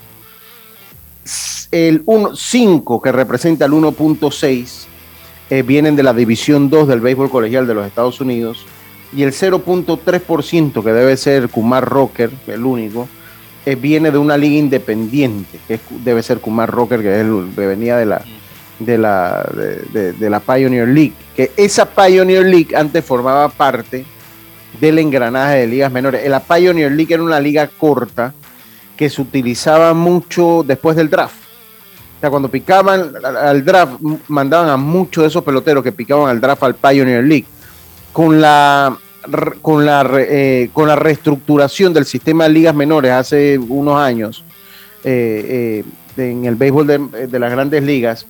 [1.72, 2.04] El
[2.34, 4.86] 5 que representa el 1.6
[5.52, 8.66] eh, vienen de la división 2 del béisbol colegial de los Estados Unidos.
[9.14, 13.08] Y el 0.3% que debe ser Kumar Rocker, el único,
[13.66, 17.98] eh, viene de una liga independiente, que debe ser Kumar Rocker, que, es el, venía
[17.98, 18.24] de la,
[18.80, 19.50] de, la,
[19.92, 21.14] de, la Pioneer League.
[21.36, 24.06] Que esa Pioneer League antes formaba parte
[24.80, 26.28] del engranaje de ligas menores.
[26.30, 28.34] La Pioneer League era una liga corta
[28.96, 31.36] que se utilizaba mucho después del draft.
[32.18, 33.94] O sea, cuando picaban al draft,
[34.28, 37.46] mandaban a muchos de esos peloteros que picaban al draft al Pioneer League.
[38.12, 38.98] Con la
[39.62, 44.44] con la, eh, con la reestructuración del sistema de ligas menores hace unos años
[45.04, 45.84] eh,
[46.18, 48.26] eh, en el béisbol de, las grandes ligas,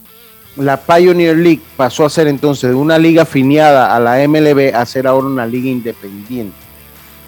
[0.56, 4.86] la Pioneer League pasó a ser entonces de una liga afiliada a la MLB a
[4.86, 6.56] ser ahora una liga independiente,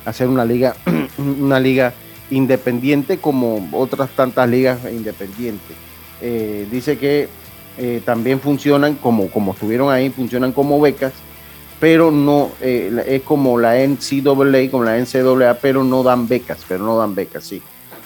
[0.05, 0.76] a ser una liga,
[1.18, 1.93] una liga
[2.30, 5.76] independiente como otras tantas ligas independientes.
[6.72, 7.28] dice que
[8.05, 11.14] también funcionan como, como estuvieron ahí, funcionan como becas
[11.82, 16.86] pero no, eh, es como la NCAA, como la NCAA, pero no dan becas, pero
[16.86, 17.60] no dan becas, sí.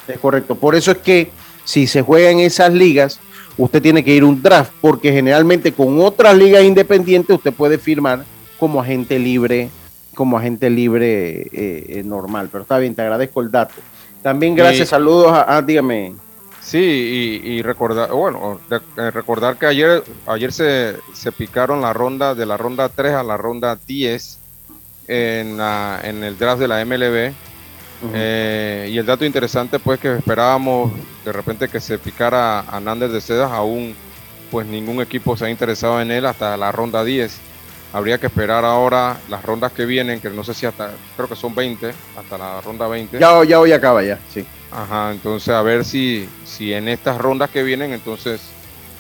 [0.08, 0.56] Es correcto.
[0.56, 1.30] Por eso es que
[1.66, 3.20] si se juega en esas ligas,
[3.58, 7.78] usted tiene que ir a un draft, porque generalmente con otras ligas independientes usted puede
[7.78, 8.24] firmar
[8.58, 9.70] como agente libre,
[10.14, 12.48] como agente libre eh, eh, normal.
[12.50, 13.76] Pero está bien, te agradezco el dato.
[14.22, 16.16] También gracias, saludos a, ah, dígame.
[16.66, 22.48] Sí, y, recordar, bueno, eh, recordar que ayer, ayer se, se, picaron la ronda de
[22.48, 24.40] la ronda 3 a la ronda 10
[25.08, 27.34] en, la, en el draft de la MLB.
[28.14, 30.92] Eh, y el dato interesante, pues, que esperábamos
[31.24, 33.96] de repente que se picara a Nández de Sedas, aún
[34.50, 37.38] pues ningún equipo se ha interesado en él hasta la ronda 10.
[37.94, 41.36] Habría que esperar ahora las rondas que vienen, que no sé si hasta, creo que
[41.36, 43.20] son 20, hasta la ronda 20.
[43.20, 44.44] Ya, ya hoy acaba ya, sí.
[44.72, 48.42] Ajá, entonces a ver si, si en estas rondas que vienen, entonces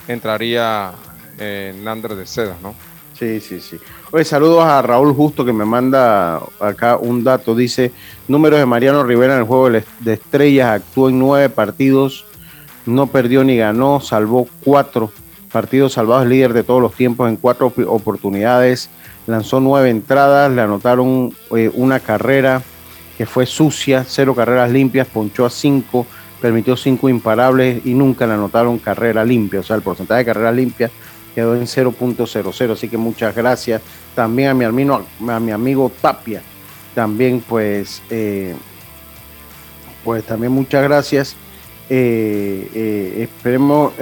[0.07, 0.91] entraría
[1.37, 2.75] eh, Nander de Seda, ¿no?
[3.17, 3.77] Sí, sí, sí.
[4.11, 7.55] Oye, saludos a Raúl Justo que me manda acá un dato.
[7.55, 7.91] Dice,
[8.27, 12.25] números de Mariano Rivera en el juego de estrellas, actuó en nueve partidos,
[12.85, 15.11] no perdió ni ganó, salvó cuatro
[15.51, 18.89] partidos salvados, líder de todos los tiempos en cuatro oportunidades,
[19.25, 22.61] lanzó nueve entradas, le anotaron eh, una carrera,
[23.17, 26.05] que fue sucia, cero carreras limpias, ponchó a cinco,
[26.41, 29.61] permitió cinco imparables y nunca le anotaron carrera limpia.
[29.61, 30.91] O sea, el porcentaje de carreras limpias
[31.35, 32.71] quedó en 0.00.
[32.71, 33.81] Así que muchas gracias
[34.15, 36.41] también a mi amigo, a mi amigo Tapia.
[36.95, 38.55] También pues eh,
[40.03, 41.35] Pues también muchas gracias.
[41.89, 43.93] Eh, eh, esperemos,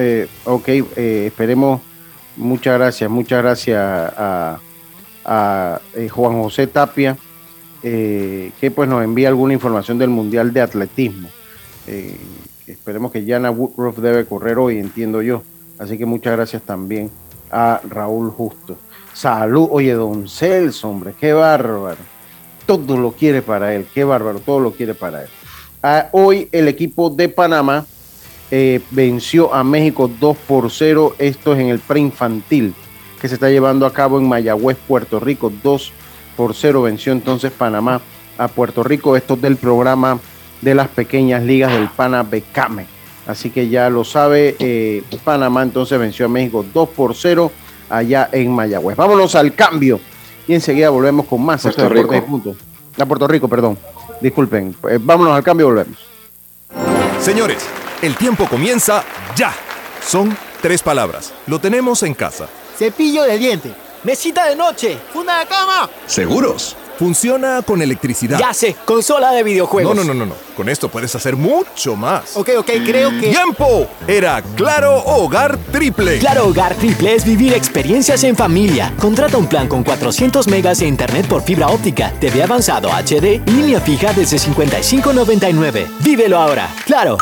[0.45, 1.81] ok, esperemos,
[2.37, 4.59] muchas gracias, muchas gracias a,
[6.11, 7.17] Juan José Tapia,
[7.83, 11.29] eh, que pues nos envía alguna información del Mundial de Atletismo.
[11.87, 12.17] Eh,
[12.65, 15.43] esperemos que Jana Woodruff debe correr hoy, entiendo yo.
[15.77, 17.11] Así que muchas gracias también
[17.51, 18.77] a Raúl Justo.
[19.13, 21.97] Salud, oye, don Celso, hombre, qué bárbaro.
[22.65, 25.29] Todo lo quiere para él, qué bárbaro, todo lo quiere para él.
[25.81, 27.85] Ah, hoy el equipo de Panamá
[28.49, 31.15] eh, venció a México 2 por 0.
[31.19, 32.73] Esto es en el preinfantil
[33.19, 35.51] que se está llevando a cabo en Mayagüez, Puerto Rico.
[35.61, 35.91] 2
[36.35, 38.01] por 0 venció entonces Panamá
[38.37, 39.15] a Puerto Rico.
[39.15, 40.19] Esto es del programa
[40.61, 42.85] de las pequeñas ligas del Pana Became.
[43.27, 47.51] Así que ya lo sabe, eh, Panamá entonces venció a México 2 por 0
[47.89, 48.97] allá en Mayagüez.
[48.97, 49.99] Vámonos al cambio
[50.47, 51.61] y enseguida volvemos con más.
[51.61, 52.15] Puerto Rico.
[52.15, 52.55] y Punto.
[52.99, 53.77] A Puerto Rico, perdón.
[54.19, 54.75] Disculpen.
[54.89, 55.97] Eh, vámonos al cambio y volvemos.
[57.21, 57.65] Señores,
[58.01, 59.03] el tiempo comienza
[59.35, 59.53] ya.
[60.05, 61.33] Son tres palabras.
[61.47, 62.47] Lo tenemos en casa.
[62.77, 63.73] Cepillo de diente.
[64.03, 64.97] Mesita de noche.
[65.13, 65.89] Funda de cama.
[66.07, 66.75] ¿Seguros?
[66.99, 68.37] Funciona con electricidad.
[68.37, 69.95] Ya sé, consola de videojuegos.
[69.95, 70.35] No, no, no, no, no.
[70.55, 72.35] Con esto puedes hacer mucho más.
[72.35, 73.29] Ok, ok, creo que...
[73.29, 73.87] ¡Tiempo!
[74.07, 76.19] Era Claro Hogar Triple.
[76.19, 78.93] Claro Hogar Triple es vivir experiencias en familia.
[78.99, 83.51] Contrata un plan con 400 megas de internet por fibra óptica, TV avanzado HD y
[83.51, 85.87] línea fija desde 55.99.
[86.01, 86.69] Vívelo ahora.
[86.85, 87.17] Claro.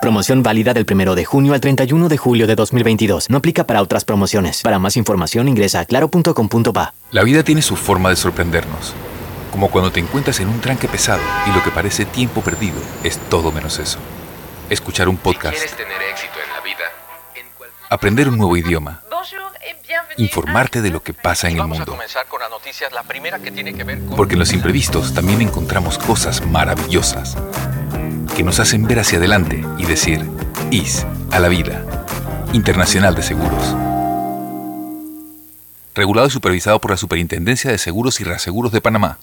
[0.00, 3.28] Promoción válida del 1 de junio al 31 de julio de 2022.
[3.30, 4.62] No aplica para otras promociones.
[4.62, 6.94] Para más información ingresa a claro.com.pa.
[7.10, 8.94] La vida tiene su forma de sorprendernos.
[9.50, 13.18] Como cuando te encuentras en un tranque pesado y lo que parece tiempo perdido es
[13.28, 13.98] todo menos eso.
[14.70, 16.84] Escuchar un podcast, ¿Quieres tener éxito en la vida?
[17.90, 19.00] aprender un nuevo idioma,
[20.18, 21.86] informarte de lo que pasa en el mundo.
[21.86, 22.92] comenzar con las noticias.
[22.92, 24.14] La primera que tiene que ver con...
[24.14, 27.36] Porque en los imprevistos también encontramos cosas maravillosas
[28.38, 30.24] que nos hacen ver hacia adelante y decir,
[30.70, 31.84] IS a la vida.
[32.52, 33.74] Internacional de Seguros.
[35.92, 39.18] Regulado y supervisado por la Superintendencia de Seguros y Reaseguros de Panamá.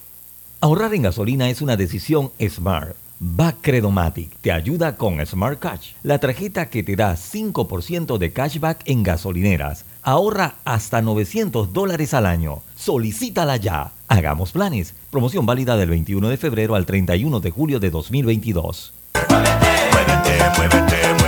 [0.59, 2.97] Ahorrar en gasolina es una decisión Smart.
[3.22, 9.03] Bacredomatic te ayuda con Smart Cash, la tarjeta que te da 5% de cashback en
[9.03, 9.86] gasolineras.
[10.01, 12.63] Ahorra hasta 900 dólares al año.
[12.76, 13.93] Solicítala ya.
[14.09, 14.93] Hagamos planes.
[15.09, 18.93] Promoción válida del 21 de febrero al 31 de julio de 2022.
[20.57, 21.24] Muévete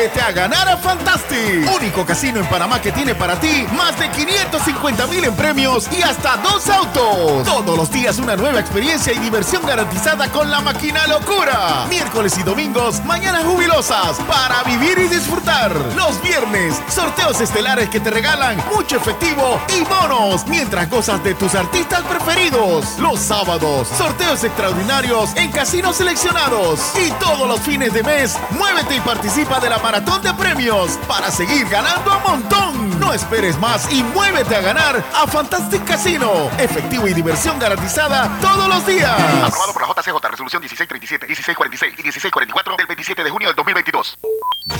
[0.00, 5.06] a ganar a Fantastic, único casino en Panamá que tiene para ti más de 550
[5.08, 7.44] mil en premios y hasta dos autos.
[7.44, 11.84] Todos los días una nueva experiencia y diversión garantizada con la máquina locura.
[11.90, 15.70] Miércoles y domingos, mañanas jubilosas para vivir y disfrutar.
[15.94, 21.54] Los viernes, sorteos estelares que te regalan mucho efectivo y bonos mientras gozas de tus
[21.54, 22.98] artistas preferidos.
[22.98, 26.80] Los sábados, sorteos extraordinarios en casinos seleccionados.
[26.96, 31.32] Y todos los fines de mes, muévete y participa de la maratón de premios para
[31.32, 33.00] seguir ganando a montón.
[33.00, 36.48] No esperes más y muévete a ganar a Fantastic Casino.
[36.60, 39.10] Efectivo y diversión garantizada todos los días.
[39.42, 44.18] Aprobado por la JCJ, resolución 1637, 1646 y 1644 del 27 de junio del 2022.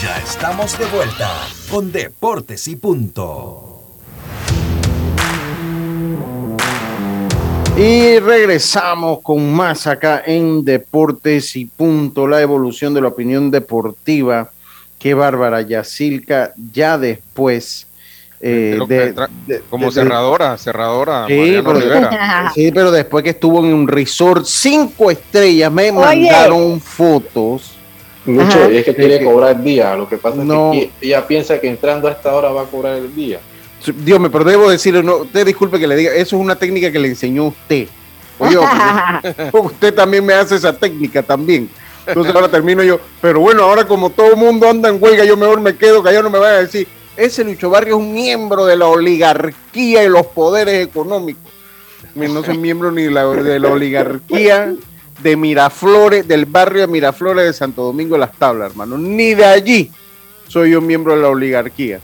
[0.01, 1.29] Ya estamos de vuelta
[1.69, 3.67] con Deportes y Punto.
[7.77, 14.53] Y regresamos con más acá en Deportes y Punto, la evolución de la opinión deportiva.
[15.01, 17.87] Qué bárbara, Yacilca, ya después.
[18.43, 19.13] eh, que
[19.47, 21.27] de- como de- cerradora, cerradora.
[21.27, 22.53] Sí Mariano pero, Rivera.
[22.55, 25.93] sí, pero después que estuvo en un resort cinco estrellas, me Oye.
[25.93, 27.73] mandaron fotos.
[28.27, 28.69] Lucho, Ajá.
[28.69, 29.95] es que quiere cobrar el día.
[29.97, 30.73] Lo que pasa No.
[30.73, 33.41] es que ella piensa que entrando a esta hora va a cobrar el día.
[34.05, 36.93] Dios me pero debo decirle, no, usted disculpe que le diga, eso es una técnica
[36.93, 37.89] que le enseñó usted.
[38.39, 38.57] Oye,
[39.53, 41.69] usted también me hace esa técnica también.
[42.07, 45.61] Entonces ahora termino yo, pero bueno, ahora como todo mundo anda en huelga, yo mejor
[45.61, 46.87] me quedo, que yo no me vaya a decir,
[47.17, 51.51] ese Lucho Barrio es un miembro de la oligarquía y los poderes económicos.
[52.15, 54.75] No soy miembro ni de la, oligarquía
[55.23, 58.97] de Miraflores, del barrio de Miraflores de Santo Domingo de las Tablas, hermano.
[58.99, 59.91] Ni de allí
[60.49, 62.01] soy yo miembro de la oligarquía.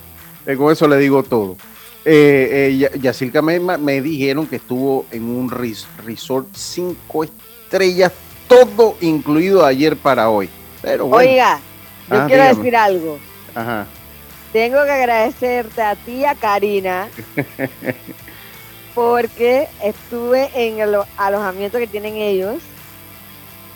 [0.46, 1.56] Eh, con eso le digo todo.
[2.04, 8.12] Eh, eh, Ya- Yacilca me, me dijeron que estuvo en un res- resort cinco estrellas,
[8.48, 10.48] todo incluido ayer para hoy.
[10.82, 11.28] Pero bueno.
[11.30, 11.58] Oiga,
[12.10, 12.58] yo Ah, quiero dígame.
[12.58, 13.18] decir algo.
[13.54, 13.86] Ajá.
[14.52, 17.08] Tengo que agradecerte a ti a Karina
[18.94, 22.56] porque estuve en el alojamiento que tienen ellos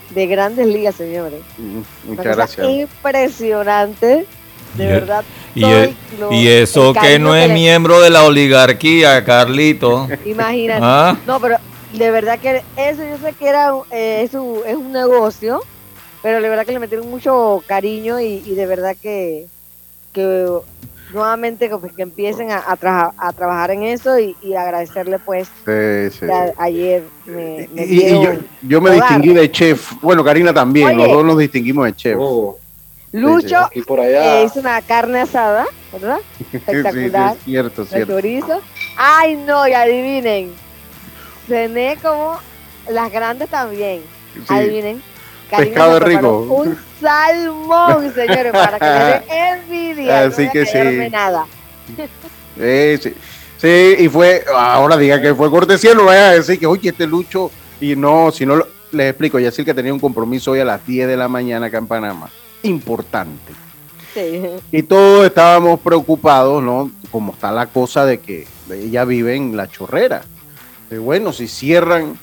[0.09, 1.41] de grandes ligas, señores.
[1.57, 2.67] Mm, Una Muchas gracias.
[2.69, 4.25] impresionante.
[4.75, 5.23] De Y- verdad.
[5.53, 9.23] Y, todo e- lo- y eso el que no es le- miembro de la oligarquía,
[9.25, 10.07] Carlito.
[10.25, 10.79] Imagínate.
[10.81, 11.17] Ah.
[11.27, 11.57] No, pero
[11.93, 15.61] de verdad que eso yo sé que era eh, es, un, es un negocio,
[16.21, 19.47] pero de verdad que le metieron mucho cariño y, y de verdad que,
[20.13, 20.47] que
[21.13, 25.19] nuevamente que, pues, que empiecen a, a, traja- a trabajar en eso y, y agradecerle
[25.19, 26.25] pues Sí, sí.
[26.31, 28.31] a- ayer me, me Y, y yo,
[28.61, 29.91] yo me distinguí de chef.
[30.01, 30.89] Bueno, Karina también.
[30.89, 30.95] Oye.
[30.97, 32.17] Los dos nos distinguimos de chef.
[33.13, 34.39] Lucho Y por allá.
[34.41, 36.17] eh, hizo una carne asada, ¿verdad?
[36.39, 37.35] Sí, sí, Espectacular.
[37.35, 38.13] es cierto, cierto.
[38.13, 38.61] chorizo.
[38.97, 40.51] Ay, no, y adivinen.
[41.51, 42.39] Cené como
[42.89, 44.01] las grandes también.
[44.33, 44.53] Sí.
[44.53, 45.03] Adivinen.
[45.49, 46.39] Pescado me rico.
[46.43, 48.85] Un salmón, señores, para que
[49.29, 50.23] le den envidia.
[50.23, 51.09] Así no que sí.
[51.11, 51.45] nada.
[52.57, 53.13] Sí, sí.
[53.57, 57.05] Sí, y fue, ahora diga que fue cortesía, no vaya a decir que, oye, este
[57.05, 60.83] Lucho, y no, si no, les explico, ya que tenía un compromiso hoy a las
[60.87, 62.29] 10 de la mañana acá en Panamá,
[62.63, 63.53] importante.
[64.15, 64.41] Sí.
[64.71, 66.89] Y todos estábamos preocupados, ¿no?
[67.11, 70.23] Como está la cosa de que ella vive en la chorrera.
[70.91, 72.19] De, bueno, si cierran,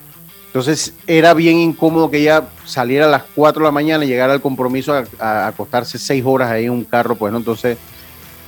[0.48, 4.34] entonces era bien incómodo que ella saliera a las 4 de la mañana y llegara
[4.34, 7.78] al compromiso a, acostarse 6 horas ahí en un carro, pues no, entonces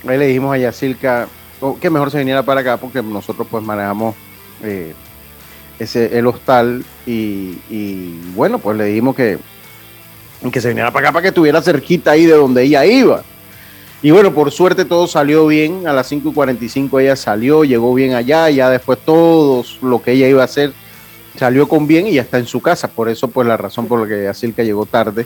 [0.07, 1.27] ahí le dijimos a Yacilca
[1.59, 4.15] oh, que mejor se viniera para acá porque nosotros pues manejamos
[4.63, 4.93] eh,
[5.79, 9.39] ese, el hostal y, y, bueno, pues le dijimos que,
[10.51, 13.23] que se viniera para acá para que estuviera cerquita ahí de donde ella iba.
[14.03, 15.85] Y bueno, por suerte todo salió bien.
[15.87, 18.49] A las 5 y 45 ella salió, llegó bien allá.
[18.49, 20.73] Ya después todo lo que ella iba a hacer
[21.37, 22.87] salió con bien y ya está en su casa.
[22.87, 25.25] Por eso, pues la razón por la que Yacilca llegó tarde,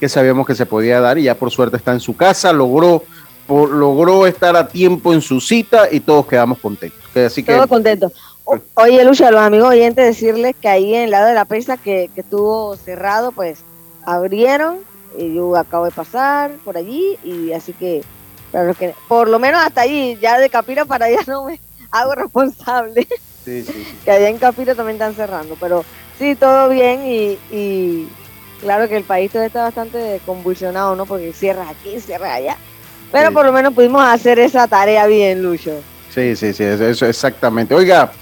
[0.00, 2.52] que sabíamos que se podía dar y ya por suerte está en su casa.
[2.52, 3.02] Logró,
[3.46, 6.98] por- logró estar a tiempo en su cita y todos quedamos contentos.
[7.58, 8.12] Todos contentos.
[8.74, 12.10] Oye, Lucha, los amigos oyentes, decirles que ahí en el lado de la pesa que,
[12.14, 13.60] que estuvo cerrado, pues
[14.04, 14.78] abrieron.
[15.16, 17.18] Y yo acabo de pasar por allí.
[17.22, 18.02] Y así que,
[18.52, 21.60] para los que por lo menos hasta allí, ya de Capira para allá no me
[21.90, 23.06] hago responsable.
[23.44, 23.98] Sí, sí, sí.
[24.04, 25.56] que allá en Capira también están cerrando.
[25.60, 25.84] Pero
[26.18, 27.02] sí, todo bien.
[27.06, 28.08] Y, y
[28.60, 31.06] claro que el país todavía está bastante convulsionado, ¿no?
[31.06, 32.56] Porque cierras aquí, cierras allá.
[33.12, 35.80] Pero por lo menos pudimos hacer esa tarea bien, Lucho.
[36.12, 37.74] Sí, sí, sí, eso, eso exactamente.
[37.74, 38.12] Oiga,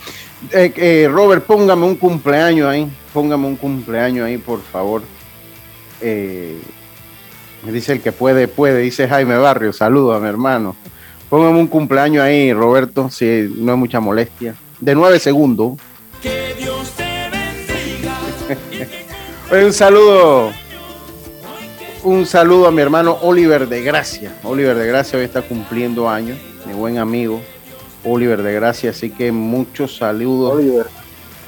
[0.50, 2.90] eh, eh, Robert, póngame un cumpleaños ahí.
[3.12, 5.02] Póngame un cumpleaños ahí, por favor.
[6.00, 6.58] Eh,
[7.64, 8.80] me dice el que puede, puede.
[8.80, 9.72] Dice Jaime Barrio.
[9.72, 10.76] Saludos a mi hermano.
[11.28, 14.54] Póngame un cumpleaños ahí, Roberto, si no es mucha molestia.
[14.80, 15.78] De nueve segundos.
[19.50, 20.50] Oye, un saludo.
[22.04, 24.32] Un saludo a mi hermano Oliver de Gracia.
[24.42, 26.36] Oliver de Gracia hoy está cumpliendo años.
[26.66, 27.40] Mi buen amigo
[28.04, 28.90] Oliver de Gracia.
[28.90, 30.86] Así que muchos saludos.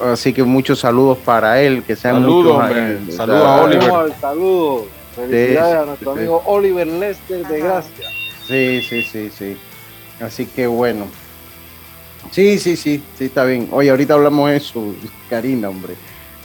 [0.01, 1.83] Así que muchos saludos para él.
[1.83, 2.81] Que sean Saludos, muchos hombre.
[2.81, 3.15] años.
[3.15, 4.15] Saludos a Oliver.
[4.21, 4.83] Saludos.
[5.15, 6.19] Felicidades Sí, a nuestro sí.
[6.19, 8.07] amigo Oliver Lester de Gracia.
[8.47, 9.57] Sí, sí, sí, sí.
[10.21, 11.07] Así que bueno.
[12.31, 13.69] Sí, sí, sí, sí, está bien.
[13.71, 14.95] Oye, ahorita hablamos de eso,
[15.29, 15.95] Karina, hombre.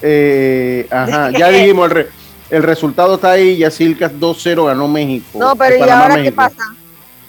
[0.02, 2.08] Eh, ajá, ya dijimos, el, re-
[2.52, 5.40] el resultado está ahí, Yacilcas 2-0 ganó México.
[5.40, 6.36] No, pero ¿y Panamá, ahora qué México.
[6.36, 6.64] pasa?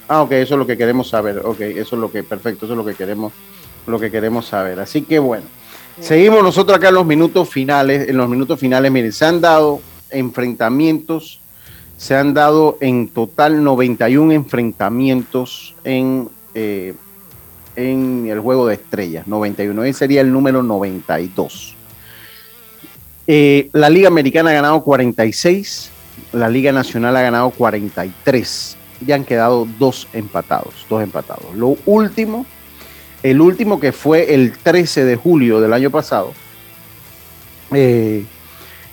[0.08, 1.38] Ah, ok, eso es lo que queremos saber.
[1.44, 3.32] Ok, eso es lo que, perfecto, eso es lo que queremos,
[3.86, 4.80] lo que queremos saber.
[4.80, 5.44] Así que bueno,
[6.00, 8.08] seguimos nosotros acá en los minutos finales.
[8.08, 9.80] En los minutos finales, miren, se han dado
[10.10, 11.40] enfrentamientos,
[11.96, 16.94] se han dado en total 91 enfrentamientos en, eh,
[17.76, 19.26] en el juego de estrellas.
[19.26, 21.74] 91, ese sería el número 92.
[23.26, 25.90] Eh, la Liga Americana ha ganado 46,
[26.32, 28.76] la Liga Nacional ha ganado 43.
[29.06, 31.54] Ya han quedado dos empatados, dos empatados.
[31.54, 32.46] Lo último,
[33.22, 36.32] el último que fue el 13 de julio del año pasado,
[37.72, 38.24] eh,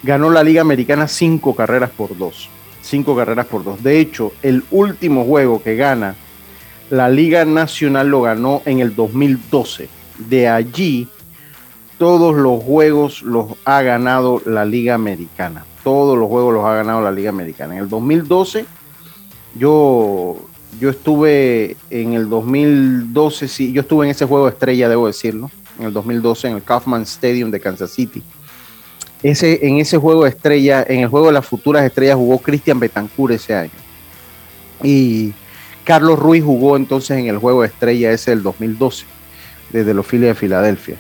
[0.04, 2.50] ganó la Liga Americana cinco carreras por dos.
[2.82, 3.84] Cinco carreras por dos.
[3.84, 6.16] De hecho, el último juego que gana
[6.90, 9.90] la Liga Nacional lo ganó en el 2012.
[10.30, 11.08] De allí,
[11.98, 15.66] todos los juegos los ha ganado la Liga Americana.
[15.84, 17.76] Todos los juegos los ha ganado la Liga Americana.
[17.76, 18.66] En el 2012,
[19.56, 20.38] yo,
[20.80, 25.52] yo estuve en el 2012, sí, yo estuve en ese juego estrella, debo decirlo.
[25.80, 28.24] En el 2012, en el Kaufman Stadium de Kansas City.
[29.24, 32.80] Ese, en ese juego de estrella, en el juego de las futuras estrellas, jugó Cristian
[32.80, 33.72] Betancourt ese año.
[34.84, 35.34] Y
[35.84, 39.06] Carlos Ruiz jugó entonces en el juego de estrella ese del 2012,
[39.72, 40.96] desde los Phillies de Filadelfia.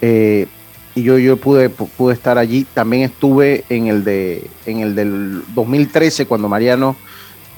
[0.00, 0.46] Eh,
[0.94, 2.66] y yo, yo pude, pu- pude estar allí.
[2.72, 6.96] También estuve en el, de, en el del 2013, cuando Mariano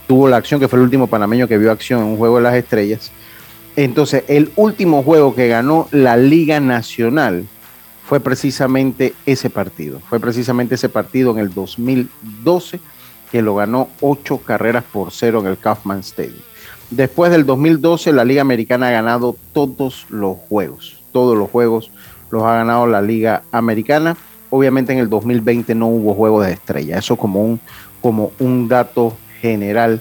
[0.06, 2.42] tuvo la acción, que fue el último panameño que vio acción en un juego de
[2.44, 3.12] las estrellas.
[3.76, 7.44] Entonces, el último juego que ganó la Liga Nacional
[8.09, 10.00] fue precisamente ese partido.
[10.09, 12.80] Fue precisamente ese partido en el 2012
[13.30, 16.40] que lo ganó ocho carreras por cero en el Kaufman Stadium.
[16.90, 21.02] Después del 2012, la Liga Americana ha ganado todos los juegos.
[21.12, 21.90] Todos los juegos
[22.30, 24.16] los ha ganado la Liga Americana.
[24.48, 26.96] Obviamente en el 2020 no hubo juegos de estrella.
[26.96, 27.61] Eso como un,
[28.00, 30.00] como un dato general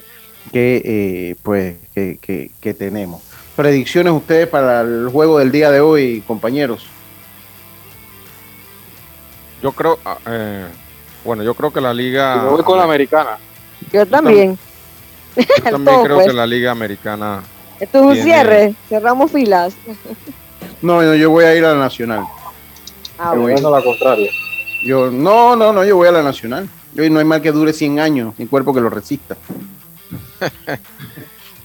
[0.50, 3.20] que, eh, pues, que, que- que tenemos.
[3.54, 6.86] Predicciones ustedes para el juego del día de hoy, compañeros.
[9.62, 10.66] Yo creo, ah, eh,
[11.24, 12.36] bueno, yo creo que la liga.
[12.42, 13.38] Yo voy con la americana.
[13.92, 14.58] Yo también.
[15.36, 16.28] Yo también Todo, creo pues.
[16.28, 17.42] que la liga americana.
[17.80, 18.74] Esto es un tiene- cierre.
[18.88, 19.74] Cerramos filas.
[20.80, 22.22] No, no, yo voy a ir a la Nacional.
[23.18, 23.68] Ah, Yo voy- bueno.
[23.70, 24.30] la contraria.
[24.84, 26.68] Yo, no, no, no, yo voy a la Nacional.
[26.94, 29.36] Yo, no hay mal que dure 100 años, mi cuerpo que lo resista.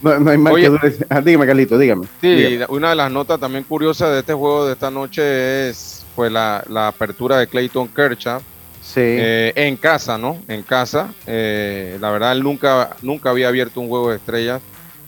[0.04, 0.70] No, no hay mal Oye.
[1.08, 2.06] Ah, dígame, Carlito, dígame.
[2.20, 2.66] Sí, dígame.
[2.68, 6.62] una de las notas también curiosas de este juego de esta noche es pues la,
[6.68, 8.40] la apertura de Clayton Kershaw
[8.82, 9.00] Sí.
[9.02, 10.42] eh, en casa, ¿no?
[10.46, 11.12] En casa.
[11.26, 14.60] Eh, la verdad, él nunca, nunca había abierto un juego de estrellas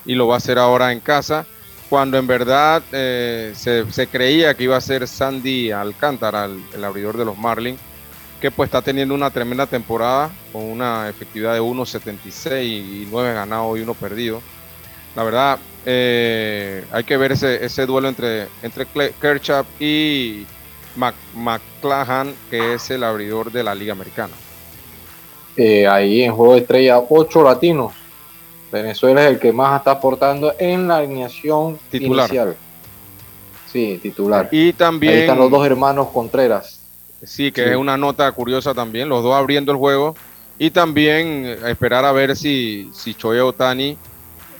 [0.07, 1.45] y lo va a hacer ahora en casa.
[1.91, 6.85] Cuando en verdad eh, se, se creía que iba a ser Sandy Alcántara, el, el
[6.85, 7.79] abridor de los Marlins,
[8.41, 13.79] que pues está teniendo una tremenda temporada con una efectividad de 1.76 y 9 ganados
[13.79, 14.41] y 1 perdido.
[15.17, 18.87] La verdad, eh, hay que ver ese, ese duelo entre, entre
[19.21, 20.45] Kershaw y
[20.95, 24.35] Mac- McClanahan, que es el abridor de la Liga Americana.
[25.57, 27.95] Eh, ahí en juego de estrella, ocho latinos.
[28.71, 32.29] Venezuela es el que más está aportando en la alineación Titular.
[32.29, 32.57] inicial.
[33.73, 34.49] Sí, titular.
[34.51, 35.15] Y también.
[35.15, 36.81] Ahí están los dos hermanos Contreras.
[37.23, 37.71] Sí, que Sí.
[37.71, 40.15] es una nota curiosa también, los dos abriendo el juego.
[40.59, 43.97] Y también eh, esperar a ver si, si Choye Otani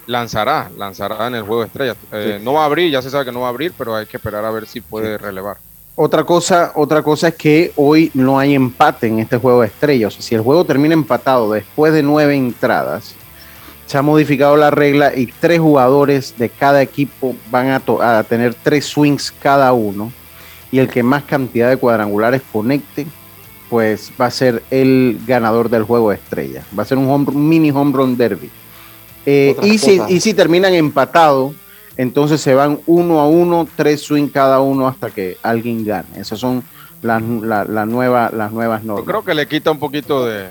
[0.07, 1.97] lanzará, lanzará en el juego de estrellas.
[2.13, 2.45] Eh, Sí.
[2.45, 4.17] No va a abrir, ya se sabe que no va a abrir, pero hay que
[4.17, 5.59] esperar a ver si puede relevar.
[5.99, 10.13] Otra cosa, otra cosa es que hoy no hay empate en este juego de estrellas.
[10.13, 13.15] O sea, si el juego termina empatado después de nueve entradas,
[13.87, 18.85] se ha modificado la regla y tres jugadores de cada equipo van a, tener tres
[18.87, 20.13] swings cada uno.
[20.71, 23.07] Y el que más cantidad de cuadrangulares conecte,
[23.71, 26.67] pues va a ser el ganador del juego de estrellas.
[26.79, 28.51] Va a ser un, home- un mini home run derby.
[29.27, 31.53] Eh, y, si, y si terminan empatados,
[31.97, 36.07] entonces se van uno a uno, tres swing cada uno hasta que alguien gane.
[36.17, 36.63] Esas son
[37.03, 39.07] las, la, la nueva, las nuevas Yo normas.
[39.07, 40.47] creo que le quita un poquito de,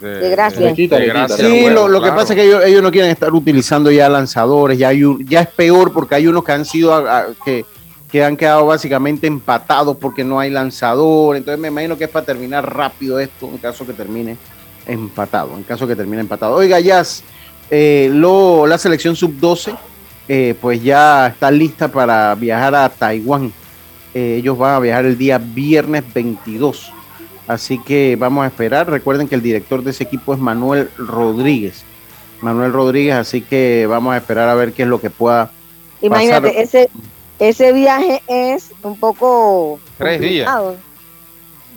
[0.00, 0.72] De gracia.
[0.74, 0.98] Quita,
[1.36, 4.78] Sí, lo, lo que pasa es que ellos, ellos no quieren estar utilizando ya lanzadores,
[4.78, 7.64] ya, hay un- ya es peor porque hay unos que han sido a- a- que,
[8.10, 12.24] que han quedado básicamente empatados porque no hay lanzador, entonces me imagino que es para
[12.24, 14.36] terminar rápido esto en caso que termine
[14.86, 16.54] empatado, en caso que termine empatado.
[16.54, 17.24] Oiga, Jazz,
[17.70, 19.76] eh, lo, la selección sub-12
[20.28, 23.52] eh, pues ya está lista para viajar a Taiwán.
[24.12, 26.92] Eh, ellos van a viajar el día viernes 22.
[27.46, 28.90] Así que vamos a esperar.
[28.90, 31.84] Recuerden que el director de ese equipo es Manuel Rodríguez.
[32.40, 35.50] Manuel Rodríguez, así que vamos a esperar a ver qué es lo que pueda
[36.02, 36.62] Imagínate, pasar.
[36.62, 36.90] ese,
[37.38, 40.50] ese viaje es un poco Tres días.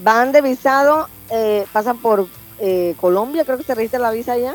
[0.02, 2.26] Van de visado, eh, pasan por
[2.58, 4.54] eh, Colombia, creo que se registra la visa allá.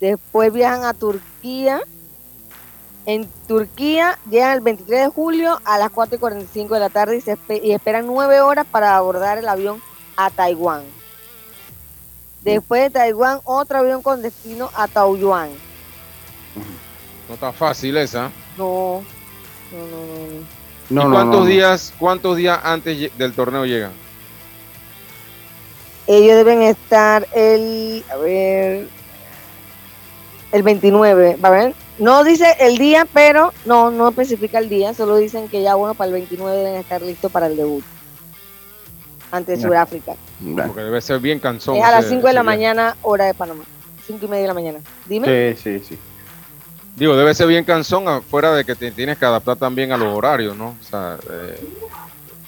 [0.00, 1.80] Después viajan a Turquía.
[3.06, 7.16] En Turquía llegan el 23 de julio a las 4 y 45 de la tarde
[7.18, 9.82] y, se espe- y esperan nueve horas para abordar el avión
[10.16, 10.82] a Taiwán.
[12.42, 15.50] Después de Taiwán, otro avión con destino a Taoyuan.
[17.28, 18.30] No está fácil esa.
[18.56, 19.02] No,
[19.72, 20.54] no, no, no.
[20.90, 21.46] No, ¿Y no, cuántos no, no.
[21.46, 23.92] días, cuántos días antes del torneo llegan?
[26.06, 28.88] Ellos deben estar el, a ver,
[30.54, 31.74] el 29, ¿va a ver?
[31.98, 35.94] No dice el día, pero no, no especifica el día, solo dicen que ya bueno,
[35.94, 37.84] para el 29 deben estar listos para el debut
[39.30, 39.60] ante.
[39.60, 40.14] Sudáfrica.
[40.66, 41.76] Porque debe ser bien cansón.
[41.76, 43.64] Es a las ese- 5 de la mañana, hora de Panamá.
[44.06, 44.78] 5 y media de la mañana.
[45.06, 45.54] Dime.
[45.56, 45.98] Sí, sí, sí.
[46.96, 50.16] Digo, debe ser bien cansón, afuera de que te tienes que adaptar también a los
[50.16, 50.76] horarios, ¿no?
[50.80, 51.60] O sea, eh,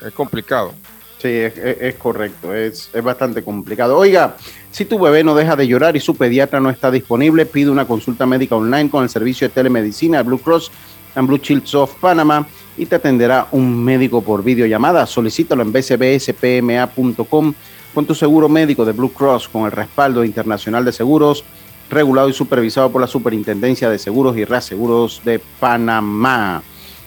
[0.07, 0.73] es complicado.
[1.19, 3.97] Sí, es, correcto, es, es bastante complicado.
[3.97, 4.37] Oiga,
[4.71, 7.87] si tu bebé no deja de llorar y su pediatra no está disponible, pide una
[7.87, 10.71] consulta médica online con el servicio de telemedicina Blue Cross
[11.15, 12.47] and Blue Shields of Panama
[12.77, 15.07] y te atenderá un médico por videollamada.
[15.07, 17.55] Solicítalo en bcbspma.com
[17.95, 21.45] con tu seguro médico de Blue Cross con el respaldo internacional de seguros,
[21.89, 26.63] regulado y supervisado por la Superintendencia de Seguros y Reaseguros de Panamá.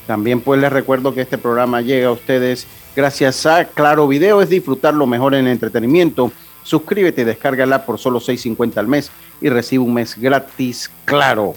[0.08, 2.66] También pues les recuerdo que este programa llega a ustedes
[2.96, 6.32] gracias a Claro Video, es disfrutar lo mejor en el entretenimiento.
[6.64, 9.12] Suscríbete y descárgala por solo 6.50 al mes
[9.42, 11.56] y recibe un mes gratis, claro.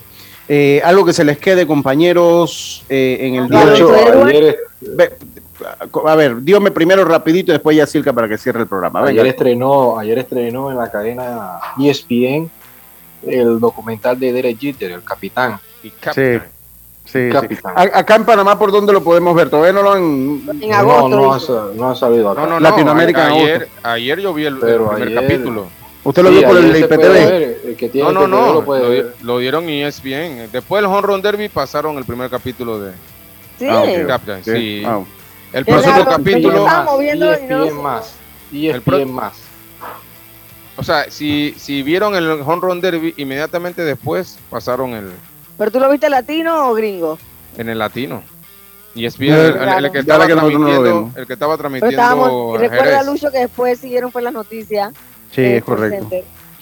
[0.48, 4.58] Eh, algo que se les quede, compañeros, eh, en el día de
[6.06, 9.00] A ver, dígame primero rapidito y después ya Silca para que cierre el programa.
[9.02, 9.22] Venga.
[9.22, 12.50] ayer estrenó, ayer estrenó en la cadena ESPN
[13.26, 15.58] el documental de Derek Jeter, el capitán.
[15.82, 16.38] Sí.
[17.04, 17.56] Sí, sí.
[17.74, 19.50] Acá en Panamá, ¿por dónde lo podemos ver?
[19.50, 20.46] Todavía no lo han...
[20.46, 21.40] No, no ha,
[21.74, 22.42] no ha salido acá.
[22.42, 22.60] No, no, no.
[22.60, 23.88] Latinoamérica en ayer, agosto.
[23.88, 25.66] ayer yo vi el, primer ayer- capítulo.
[26.04, 26.98] ¿Usted lo vio por el IPTV?
[26.98, 28.52] ver, el que tiene No, no, no.
[28.54, 29.14] lo puede Lo, ver.
[29.22, 30.48] lo dieron y es bien.
[30.52, 32.92] Después del Home Run Derby pasaron el primer capítulo de
[33.58, 33.66] Sí.
[33.68, 34.06] Ah, ok.
[34.08, 34.44] Captain.
[34.44, 34.50] Sí.
[34.52, 34.82] Sí.
[34.86, 35.00] Ah.
[35.52, 36.66] El próximo capítulo.
[37.00, 37.72] ESPN sé.
[37.74, 38.14] más.
[38.50, 39.34] Y El pro- más.
[40.76, 45.10] O sea, si, si vieron el Home Run Derby, inmediatamente después pasaron el
[45.58, 47.18] ¿Pero tú lo viste latino o gringo?
[47.58, 48.22] en el latino.
[48.94, 49.92] Y es bien el, el- el claro.
[49.92, 53.02] que estaba que no transmitiendo, el que estaba transmitiendo recuerda.
[53.02, 54.92] Lucho que después siguieron fue las noticias.
[55.30, 56.08] Sí, es por correcto.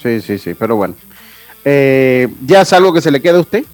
[0.01, 0.95] Sí, sí, sí, pero bueno.
[1.65, 3.65] Eh, ¿Ya es algo que se le queda a usted?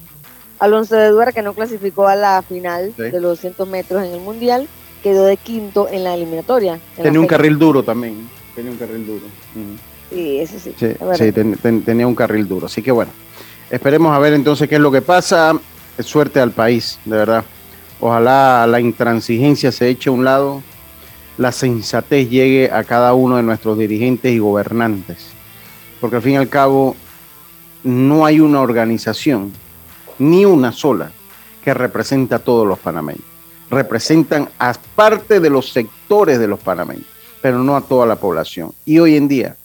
[0.58, 3.02] Alonso de Duer, que no clasificó a la final Sí.
[3.02, 4.68] de los 200 metros en el Mundial,
[5.02, 6.74] quedó de quinto en la eliminatoria.
[6.74, 7.36] en la Tenía un fecha.
[7.36, 8.28] carril duro también.
[8.54, 9.24] Tenía un carril duro.
[9.54, 9.76] Ujú.
[10.10, 10.74] Sí, eso sí.
[10.78, 11.16] Sí, es verdad.
[11.16, 12.66] sí, ten- ten- tenía un carril duro.
[12.66, 13.10] Así que bueno,
[13.70, 15.58] esperemos a ver entonces qué es lo que pasa.
[15.98, 17.44] Suerte al país, de verdad.
[18.00, 20.62] Ojalá la intransigencia se eche a un lado,
[21.38, 25.28] la sensatez llegue a cada uno de nuestros dirigentes y gobernantes.
[26.00, 26.94] Porque al fin y al cabo,
[27.82, 29.52] no hay una organización,
[30.18, 31.10] ni una sola,
[31.64, 33.24] que represente a todos los panameños.
[33.70, 37.06] Representan a parte de los sectores de los panameños,
[37.40, 38.72] pero no a toda la población.
[38.84, 39.56] Y hoy en día,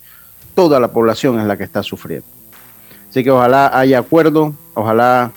[0.55, 2.40] toda la población es la que está sufriendo.
[3.11, 5.33] Así que ojalá haya acuerdo, ojalá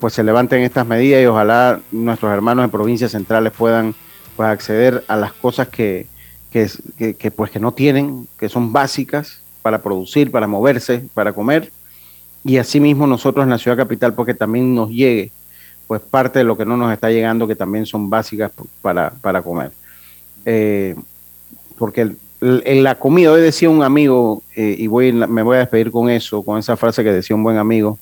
[0.00, 3.94] pues se levanten estas medidas y ojalá nuestros hermanos en provincias centrales puedan
[4.34, 6.08] pues acceder a las cosas que,
[6.50, 11.70] que, pues que no tienen, que son básicas para producir, para moverse, para comer.
[12.42, 15.30] Y asimismo nosotros en la ciudad capital, porque también nos llegue
[15.86, 18.50] pues parte de lo que no nos está llegando, que también son básicas
[18.82, 19.70] para, para comer.
[20.44, 20.96] Eh,
[21.78, 22.16] porque
[22.64, 26.10] en la comida, hoy decía un amigo, eh, y voy, me voy a despedir con
[26.10, 27.98] eso, con esa frase que decía un buen amigo,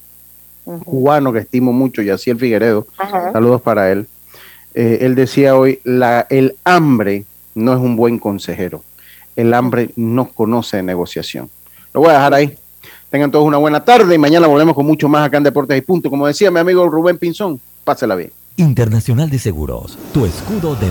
[0.85, 3.33] cubano que estimo mucho, Yaciel Figueredo, Ajá.
[3.33, 4.07] saludos para él.
[4.75, 7.25] Eh, él decía hoy, la, el hambre
[7.55, 8.83] no es un buen consejero,
[9.37, 11.49] el hambre no conoce de negociación.
[11.93, 12.59] Lo voy a dejar ahí.
[13.11, 15.83] Tengan todos una buena tarde y mañana volvemos con mucho más acá en Deportes y
[15.83, 16.11] Punto.
[16.11, 18.33] Como decía mi amigo Rubén Pinzón, pásela bien.
[18.57, 20.83] Internacional de Seguros, tu escudo de